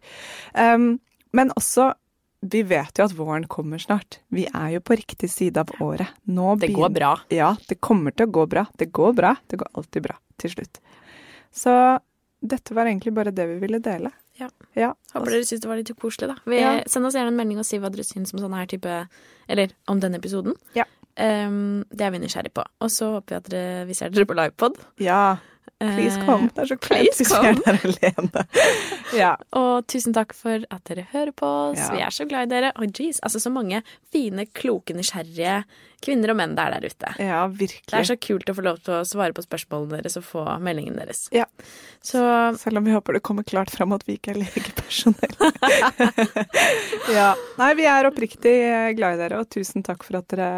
Um, 0.56 0.94
men 1.36 1.52
også 1.60 1.92
vi 2.40 2.62
vet 2.64 2.96
jo 2.96 3.04
at 3.04 3.14
våren 3.18 3.44
kommer 3.52 3.82
snart. 3.84 4.22
Vi 4.32 4.46
er 4.48 4.70
jo 4.78 4.80
på 4.80 4.96
riktig 4.96 5.28
side 5.32 5.60
av 5.60 5.74
året. 5.84 6.08
Nå 6.24 6.54
Det 6.56 6.72
går 6.72 6.94
bra. 6.96 7.18
Ja, 7.36 7.52
det 7.68 7.82
kommer 7.84 8.16
til 8.16 8.30
å 8.30 8.32
gå 8.40 8.46
bra. 8.48 8.64
Det 8.80 8.94
går 8.96 9.12
bra. 9.18 9.34
Det 9.52 9.60
går 9.60 9.74
alltid 9.76 10.06
bra 10.08 10.16
til 10.40 10.54
slutt. 10.54 10.80
Så 11.56 11.74
dette 12.40 12.76
var 12.76 12.88
egentlig 12.88 13.14
bare 13.14 13.34
det 13.36 13.46
vi 13.50 13.60
ville 13.64 13.82
dele. 13.84 14.12
Ja. 14.40 14.48
ja. 14.74 14.94
Håper 15.14 15.34
dere 15.34 15.44
syntes 15.44 15.66
det 15.66 15.72
var 15.72 15.80
litt 15.82 15.92
koselig, 16.00 16.30
da. 16.32 16.38
Vi, 16.48 16.62
Ja. 16.62 16.78
Send 16.88 17.10
oss 17.10 17.18
gjerne 17.18 17.34
en 17.34 17.40
melding 17.40 17.60
og 17.60 17.68
si 17.68 17.80
hva 17.82 17.92
dere 17.92 18.08
syns 18.08 18.32
om 18.34 18.40
sånn 18.40 18.56
her 18.56 18.70
type 18.72 19.02
Eller 19.50 19.74
om 19.92 20.00
denne 20.00 20.22
episoden. 20.22 20.56
Ja. 20.78 20.86
Um, 21.20 21.84
det 21.92 22.06
er 22.06 22.14
vi 22.14 22.22
nysgjerrig 22.22 22.54
på. 22.56 22.64
Og 22.80 22.92
så 22.94 23.10
håper 23.18 23.34
vi 23.34 23.40
at 23.42 23.50
dere, 23.52 23.86
vi 23.90 23.98
ser 23.98 24.14
dere 24.14 24.30
på 24.30 24.38
livepod. 24.38 24.80
Ja. 25.04 25.40
Please 25.80 26.20
come. 26.28 26.50
Det 26.56 26.64
er 26.64 26.70
så 26.74 26.76
kleint 26.80 27.20
vi 27.20 27.26
er 27.40 27.60
der 27.60 27.78
alene. 27.88 28.46
ja. 29.22 29.34
Og 29.56 29.88
tusen 29.88 30.16
takk 30.16 30.34
for 30.36 30.66
at 30.68 30.84
dere 30.90 31.06
hører 31.12 31.32
på 31.36 31.50
oss. 31.70 31.86
Vi 31.94 32.02
er 32.04 32.12
så 32.12 32.28
glad 32.28 32.50
i 32.50 32.54
dere. 32.54 32.72
Og 32.76 32.92
jeez, 32.92 33.22
altså 33.24 33.40
så 33.40 33.52
mange 33.54 33.82
fine, 34.12 34.46
kloke, 34.56 34.96
nysgjerrige 34.96 35.62
kvinner 36.04 36.32
og 36.34 36.38
menn 36.40 36.56
det 36.58 36.64
er 36.66 36.76
der 36.78 36.88
ute. 36.90 37.14
ja, 37.20 37.42
virkelig. 37.48 37.90
Det 37.92 38.00
er 38.00 38.08
så 38.10 38.18
kult 38.22 38.50
å 38.50 38.56
få 38.58 38.66
lov 38.66 38.80
til 38.86 38.94
å 38.98 39.04
svare 39.08 39.36
på 39.36 39.44
spørsmålene 39.46 40.00
deres 40.00 40.18
og 40.20 40.26
få 40.28 40.46
meldingen 40.64 40.98
deres. 41.00 41.28
Ja. 41.36 41.46
Så 42.02 42.20
Selv 42.60 42.80
om 42.80 42.86
vi 42.88 42.94
håper 42.96 43.18
det 43.18 43.24
kommer 43.26 43.44
klart 43.44 43.70
fram 43.74 43.92
at 43.96 44.06
vi 44.08 44.16
ikke 44.18 44.32
er 44.34 44.40
legepersonell. 44.44 45.36
ja. 47.14 47.34
Nei, 47.60 47.70
vi 47.80 47.86
er 47.90 48.08
oppriktig 48.10 48.54
eh, 48.64 48.92
glad 48.98 49.18
i 49.18 49.22
dere, 49.24 49.42
og 49.44 49.50
tusen 49.52 49.84
takk 49.86 50.06
for 50.08 50.20
at 50.22 50.30
dere 50.32 50.50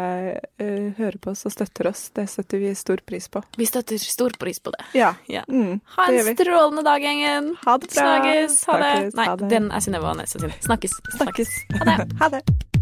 uh, 0.62 0.92
hører 0.98 1.18
på 1.22 1.32
oss 1.34 1.46
og 1.48 1.54
støtter 1.54 1.90
oss. 1.90 2.06
Det 2.14 2.28
setter 2.30 2.62
vi 2.62 2.74
stor 2.78 3.02
pris 3.06 3.28
på. 3.32 3.42
vi 3.58 3.66
støtter 3.68 3.98
stor 4.02 4.34
pris 4.38 4.60
på 4.62 4.74
det. 4.76 4.84
Ja. 4.98 5.14
Ja. 5.30 5.44
Mm, 5.48 5.80
Ha 5.96 6.08
en 6.10 6.32
strålende 6.36 6.84
dag, 6.86 7.02
gjengen. 7.02 7.54
Ha 7.64 7.78
det 7.78 7.90
bra. 7.94 8.02
Snakkes. 8.02 8.60
Ha 8.68 8.78
det. 8.78 8.92
Snakkes. 8.92 9.18
Nei, 9.18 9.26
Ha 9.26 9.36
det. 9.36 9.50
den 9.52 9.70
er 9.72 9.80
Synnøve 9.84 10.14
og 10.14 10.28
sin. 10.28 10.46
Snakkes. 10.68 11.00
Snakkes. 11.18 11.18
Snakkes. 11.18 11.58
Ha 11.80 11.90
det. 11.90 11.98
Ha 12.22 12.32
det. 12.36 12.81